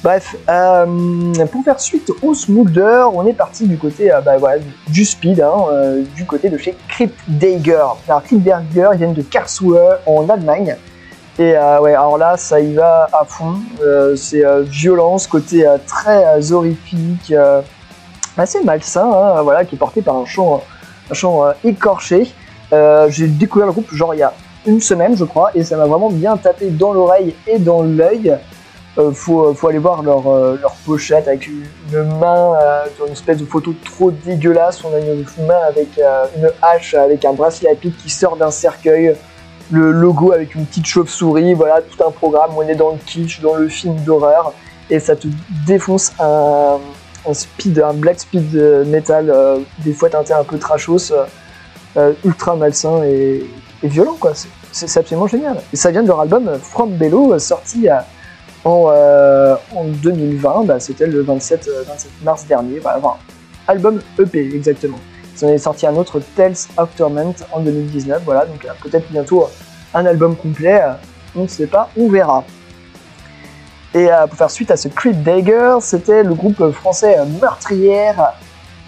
Bref, 0.01 0.35
euh, 0.47 1.45
pour 1.51 1.63
faire 1.65 1.79
suite 1.79 2.09
au 2.21 2.33
Smoulder, 2.33 3.03
on 3.13 3.27
est 3.27 3.33
parti 3.33 3.67
du 3.67 3.77
côté 3.77 4.09
bah, 4.23 4.37
du 4.87 5.03
speed, 5.03 5.41
hein, 5.41 5.51
du 6.15 6.25
côté 6.25 6.49
de 6.49 6.57
chez 6.57 6.73
Crypt 6.87 7.19
Dagger. 7.27 7.83
Alors 8.07 8.23
Crypt 8.23 8.41
Dagger, 8.41 8.91
ils 8.93 8.97
viennent 8.97 9.13
de 9.13 9.21
Karlsruhe 9.21 9.77
en 10.05 10.29
Allemagne. 10.29 10.77
Et 11.37 11.51
ouais, 11.51 11.93
alors 11.95 12.17
là, 12.17 12.37
ça 12.37 12.61
y 12.61 12.75
va 12.75 13.09
à 13.11 13.25
fond. 13.25 13.55
C'est 14.15 14.41
violence, 14.69 15.27
côté 15.27 15.67
très 15.85 16.49
horrifique, 16.53 17.33
assez 18.37 18.63
malsain, 18.63 19.11
hein, 19.11 19.41
voilà, 19.41 19.65
qui 19.65 19.75
est 19.75 19.79
porté 19.79 20.01
par 20.01 20.15
un 20.15 20.25
chant, 20.25 20.63
un 21.11 21.13
chant 21.13 21.43
écorché. 21.65 22.33
Euh, 22.73 23.07
J'ai 23.09 23.27
découvert 23.27 23.67
le 23.67 23.73
groupe 23.73 23.93
genre 23.93 24.13
il 24.13 24.19
y 24.19 24.23
a 24.23 24.33
une 24.65 24.81
semaine, 24.81 25.15
je 25.15 25.23
crois, 25.23 25.51
et 25.55 25.63
ça 25.63 25.77
m'a 25.77 25.85
vraiment 25.85 26.09
bien 26.09 26.37
tapé 26.37 26.69
dans 26.69 26.93
l'oreille 26.93 27.35
et 27.47 27.59
dans 27.59 27.81
l'œil. 27.81 28.37
Euh, 28.97 29.11
faut, 29.11 29.53
faut 29.53 29.67
aller 29.67 29.77
voir 29.77 30.01
leur, 30.01 30.27
euh, 30.27 30.57
leur 30.59 30.73
pochette 30.85 31.27
avec 31.27 31.47
une, 31.47 31.63
main 32.19 32.55
euh, 32.55 32.85
sur 32.95 33.05
une 33.05 33.13
espèce 33.13 33.37
de 33.37 33.45
photo 33.45 33.73
trop 33.85 34.11
dégueulasse. 34.11 34.83
On 34.83 34.93
a 34.93 34.99
une 34.99 35.25
main 35.45 35.59
avec 35.67 35.97
euh, 35.97 36.25
une 36.35 36.49
hache, 36.61 36.95
avec 36.95 37.23
un 37.23 37.33
bracelet 37.33 37.69
à 37.69 37.75
pique 37.75 37.95
qui 37.97 38.09
sort 38.09 38.35
d'un 38.35 38.51
cercueil. 38.51 39.15
Le 39.71 39.91
logo 39.91 40.31
avec 40.31 40.55
une 40.55 40.65
petite 40.65 40.87
chauve-souris, 40.87 41.53
voilà, 41.53 41.81
tout 41.81 42.03
un 42.03 42.09
programme. 42.09 42.51
On 42.57 42.63
est 42.63 42.75
dans 42.75 42.89
le 42.89 42.97
kitsch, 42.97 43.39
dans 43.41 43.53
le 43.53 43.69
film 43.69 43.95
d'horreur, 44.03 44.51
et 44.89 44.99
ça 44.99 45.15
te 45.15 45.27
défonce 45.67 46.11
un, 46.19 46.79
speed, 47.31 47.79
un 47.79 47.93
black 47.93 48.19
speed 48.19 48.55
euh, 48.55 48.83
metal, 48.85 49.29
euh, 49.29 49.59
des 49.85 49.93
fois 49.93 50.09
teinté 50.09 50.33
un 50.33 50.43
peu 50.43 50.57
trashos, 50.57 51.13
euh, 51.97 51.99
euh, 52.09 52.13
ultra 52.25 52.55
malsain 52.55 53.03
et, 53.03 53.45
violent, 53.83 54.17
quoi. 54.19 54.33
C'est- 54.71 54.97
absolument 54.97 55.27
génial. 55.27 55.57
Et 55.73 55.75
ça 55.75 55.89
vient 55.91 56.03
de 56.03 56.07
leur 56.07 56.19
album 56.21 56.49
From 56.61 56.91
Bello, 56.91 57.33
euh, 57.33 57.39
sorti 57.39 57.87
en, 58.65 58.87
euh, 58.91 59.55
en 59.75 59.85
2020, 59.85 60.65
bah, 60.65 60.79
c'était 60.79 61.07
le 61.07 61.21
27, 61.21 61.67
euh, 61.67 61.83
27 61.87 62.11
mars 62.23 62.45
dernier, 62.45 62.79
enfin, 62.85 63.15
album 63.67 64.01
EP 64.19 64.39
exactement. 64.53 64.99
Ils 65.35 65.45
en 65.45 65.47
avaient 65.47 65.57
sorti 65.57 65.87
un 65.87 65.95
autre 65.95 66.19
Tales 66.35 66.55
of 66.77 66.89
Torment 66.97 67.33
en 67.51 67.61
2019, 67.61 68.21
voilà, 68.25 68.45
donc 68.45 68.65
euh, 68.65 68.69
peut-être 68.83 69.09
bientôt 69.09 69.43
euh, 69.43 69.47
un 69.93 70.05
album 70.05 70.35
complet, 70.35 70.81
euh, 70.83 70.91
on 71.35 71.43
ne 71.43 71.47
sait 71.47 71.67
pas, 71.67 71.89
on 71.97 72.09
verra. 72.09 72.43
Et 73.95 74.11
euh, 74.11 74.27
pour 74.27 74.37
faire 74.37 74.51
suite 74.51 74.69
à 74.71 74.77
ce 74.77 74.87
Creep 74.87 75.23
Dagger, 75.23 75.77
c'était 75.81 76.21
le 76.23 76.33
groupe 76.33 76.71
français 76.71 77.17
euh, 77.17 77.25
Meurtrière. 77.41 78.33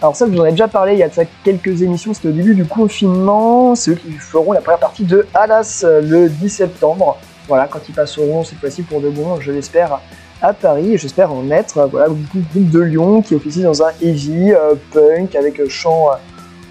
Alors 0.01 0.15
ça, 0.15 0.25
je 0.25 0.31
vous 0.31 0.39
en 0.39 0.45
ai 0.45 0.51
déjà 0.51 0.67
parlé 0.67 0.93
il 0.93 0.99
y 0.99 1.03
a 1.03 1.09
quelques 1.43 1.83
émissions, 1.83 2.15
c'était 2.15 2.29
au 2.29 2.31
début 2.31 2.55
du 2.55 2.65
confinement, 2.65 3.75
c'est 3.75 3.91
eux 3.91 3.95
qui 3.95 4.11
feront 4.13 4.51
la 4.51 4.59
première 4.59 4.79
partie 4.79 5.03
de 5.03 5.27
Alas 5.31 5.85
le 5.85 6.27
10 6.27 6.49
septembre. 6.49 7.19
Voilà, 7.47 7.67
quand 7.67 7.81
ils 7.87 7.93
passeront 7.93 8.43
cette 8.43 8.57
fois-ci 8.57 8.81
pour 8.81 8.99
de 8.99 9.09
bon, 9.09 9.39
je 9.39 9.51
l'espère, 9.51 9.99
à 10.41 10.53
Paris, 10.53 10.97
j'espère 10.97 11.31
en 11.31 11.51
être, 11.51 11.87
voilà, 11.91 12.07
groupe 12.07 12.71
de 12.71 12.79
Lyon 12.79 13.21
qui 13.21 13.35
officie 13.35 13.61
dans 13.61 13.83
un 13.83 13.91
heavy, 14.01 14.53
euh, 14.53 14.73
punk, 14.91 15.35
avec 15.35 15.59
euh, 15.59 15.69
chant 15.69 16.09
euh, 16.09 16.15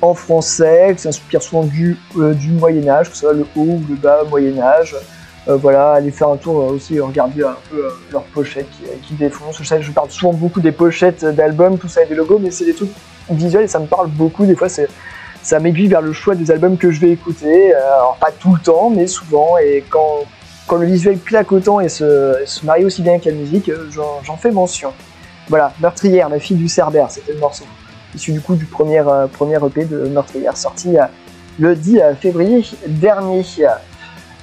en 0.02 0.14
français, 0.14 0.92
qui 0.96 1.02
s'inspire 1.02 1.40
souvent 1.40 1.62
du, 1.62 1.96
du 2.16 2.50
Moyen-Âge, 2.50 3.10
que 3.10 3.14
ce 3.14 3.20
soit 3.20 3.32
le 3.32 3.46
haut 3.54 3.60
ou 3.78 3.84
le 3.88 3.94
bas 3.94 4.24
Moyen-Âge. 4.28 4.96
Euh, 5.46 5.54
voilà, 5.54 5.92
aller 5.92 6.10
faire 6.10 6.30
un 6.30 6.36
tour 6.36 6.56
aussi, 6.64 6.98
regarder 6.98 7.44
un 7.44 7.56
peu 7.70 7.90
leurs 8.10 8.24
pochettes 8.24 8.68
qui, 8.70 9.06
qui 9.06 9.14
défoncent. 9.14 9.58
Je 9.58 9.68
sais 9.68 9.80
je 9.80 9.92
parle 9.92 10.10
souvent 10.10 10.32
beaucoup 10.32 10.60
des 10.60 10.72
pochettes 10.72 11.24
d'albums, 11.24 11.78
tout 11.78 11.88
ça 11.88 12.02
et 12.02 12.06
des 12.06 12.16
logos, 12.16 12.40
mais 12.40 12.50
c'est 12.50 12.64
des 12.64 12.74
trucs 12.74 12.90
visuels 13.34 13.64
et 13.64 13.68
ça 13.68 13.78
me 13.78 13.86
parle 13.86 14.08
beaucoup. 14.08 14.46
Des 14.46 14.54
fois, 14.54 14.68
ça 15.42 15.58
m'aiguille 15.60 15.88
vers 15.88 16.02
le 16.02 16.12
choix 16.12 16.34
des 16.34 16.50
albums 16.50 16.76
que 16.76 16.90
je 16.90 17.00
vais 17.00 17.10
écouter. 17.10 17.74
Euh, 17.74 17.94
alors, 17.94 18.16
pas 18.20 18.30
tout 18.30 18.54
le 18.54 18.60
temps, 18.60 18.90
mais 18.90 19.06
souvent. 19.06 19.56
Et 19.58 19.84
quand, 19.88 20.24
quand 20.66 20.76
le 20.76 20.86
visuel 20.86 21.18
claque 21.18 21.52
autant 21.52 21.80
et 21.80 21.88
se, 21.88 22.36
se 22.44 22.64
marie 22.66 22.84
aussi 22.84 23.02
bien 23.02 23.18
qu'à 23.18 23.30
la 23.30 23.36
musique, 23.36 23.68
euh, 23.68 23.88
j'en 23.90 24.36
fais 24.36 24.50
mention. 24.50 24.92
Voilà, 25.48 25.72
Meurtrière, 25.80 26.28
la 26.28 26.38
fille 26.38 26.56
du 26.56 26.68
Cerbère, 26.68 27.10
c'était 27.10 27.32
le 27.32 27.38
morceau. 27.38 27.64
Issu 28.14 28.32
du 28.32 28.40
coup 28.40 28.54
du 28.54 28.66
premier, 28.66 29.00
euh, 29.00 29.26
premier 29.26 29.56
EP 29.56 29.84
de 29.84 30.06
Meurtrière, 30.08 30.56
sorti 30.56 30.96
le 31.58 31.74
10 31.74 32.00
février 32.20 32.64
dernier. 32.86 33.44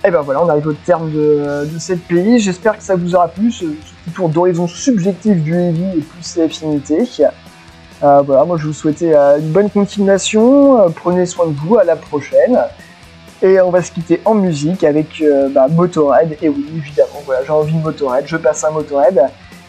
Et 0.05 0.11
ben 0.11 0.21
voilà, 0.21 0.43
on 0.43 0.49
arrive 0.49 0.67
au 0.67 0.73
terme 0.73 1.11
de, 1.11 1.67
cette 1.79 2.03
playlist. 2.03 2.45
J'espère 2.45 2.77
que 2.77 2.83
ça 2.83 2.95
vous 2.95 3.15
aura 3.15 3.27
plu, 3.27 3.51
ce, 3.51 3.65
ce 3.65 4.11
tour 4.13 4.29
d'horizon 4.29 4.67
subjectif 4.67 5.37
du 5.37 5.53
heavy 5.53 5.97
et 5.97 6.01
plus 6.01 6.23
ses 6.23 6.43
affinités. 6.43 7.05
Euh, 8.03 8.21
voilà, 8.21 8.45
moi 8.45 8.57
je 8.57 8.67
vous 8.67 8.73
souhaitais 8.73 9.15
euh, 9.15 9.39
une 9.39 9.51
bonne 9.51 9.69
continuation. 9.69 10.79
Euh, 10.79 10.89
prenez 10.89 11.25
soin 11.25 11.47
de 11.47 11.53
vous, 11.53 11.77
à 11.77 11.83
la 11.83 11.95
prochaine. 11.95 12.59
Et 13.41 13.61
on 13.61 13.69
va 13.69 13.83
se 13.83 13.91
quitter 13.91 14.19
en 14.25 14.33
musique 14.33 14.83
avec 14.83 15.23
bah, 15.53 15.67
Motorhead. 15.69 16.37
Et 16.41 16.49
oui, 16.49 16.65
évidemment, 16.75 17.21
voilà, 17.23 17.43
j'ai 17.45 17.51
envie 17.51 17.73
de 17.73 17.83
Motorhead, 17.83 18.25
je 18.25 18.35
passe 18.35 18.63
à 18.63 18.71
Motorhead. 18.71 19.21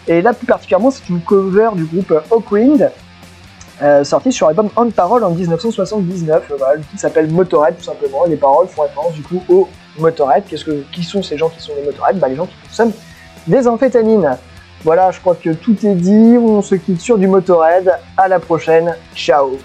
Et 0.06 0.22
là, 0.22 0.32
plus 0.32 0.46
particulièrement, 0.46 0.90
c'est 0.90 1.06
une 1.10 1.20
cover 1.20 1.68
du 1.74 1.84
groupe 1.84 2.14
Hawkwind, 2.30 2.90
euh, 3.80 4.02
sorti 4.02 4.32
sur 4.32 4.46
l'album 4.46 4.70
On 4.76 4.90
Parole 4.90 5.22
en 5.22 5.30
1979. 5.30 6.50
Euh, 6.50 6.54
Voilà, 6.58 6.74
le 6.76 6.80
titre 6.80 6.98
s'appelle 7.00 7.30
Motorhead 7.30 7.76
tout 7.76 7.84
simplement, 7.84 8.26
et 8.26 8.30
les 8.30 8.36
paroles 8.36 8.66
font 8.66 8.82
référence 8.82 9.12
du 9.12 9.22
coup 9.22 9.42
au 9.48 9.68
Motorhead. 9.98 10.44
Qu'est-ce 10.48 10.64
que, 10.64 10.82
qui 10.92 11.04
sont 11.04 11.22
ces 11.22 11.36
gens 11.38 11.48
qui 11.48 11.60
sont 11.60 11.74
des 11.74 11.82
Motorhead? 11.82 12.18
Bah, 12.18 12.28
Les 12.28 12.36
gens 12.36 12.46
qui 12.46 12.56
consomment 12.66 12.92
des 13.46 13.68
amphétamines. 13.68 14.36
Voilà, 14.84 15.10
je 15.10 15.20
crois 15.20 15.34
que 15.34 15.50
tout 15.50 15.76
est 15.84 15.94
dit, 15.94 16.36
on 16.38 16.62
se 16.62 16.76
quitte 16.76 17.00
sur 17.00 17.18
du 17.18 17.26
Motorhead. 17.26 17.90
À 18.16 18.28
la 18.28 18.38
prochaine, 18.38 18.94
ciao 19.14 19.58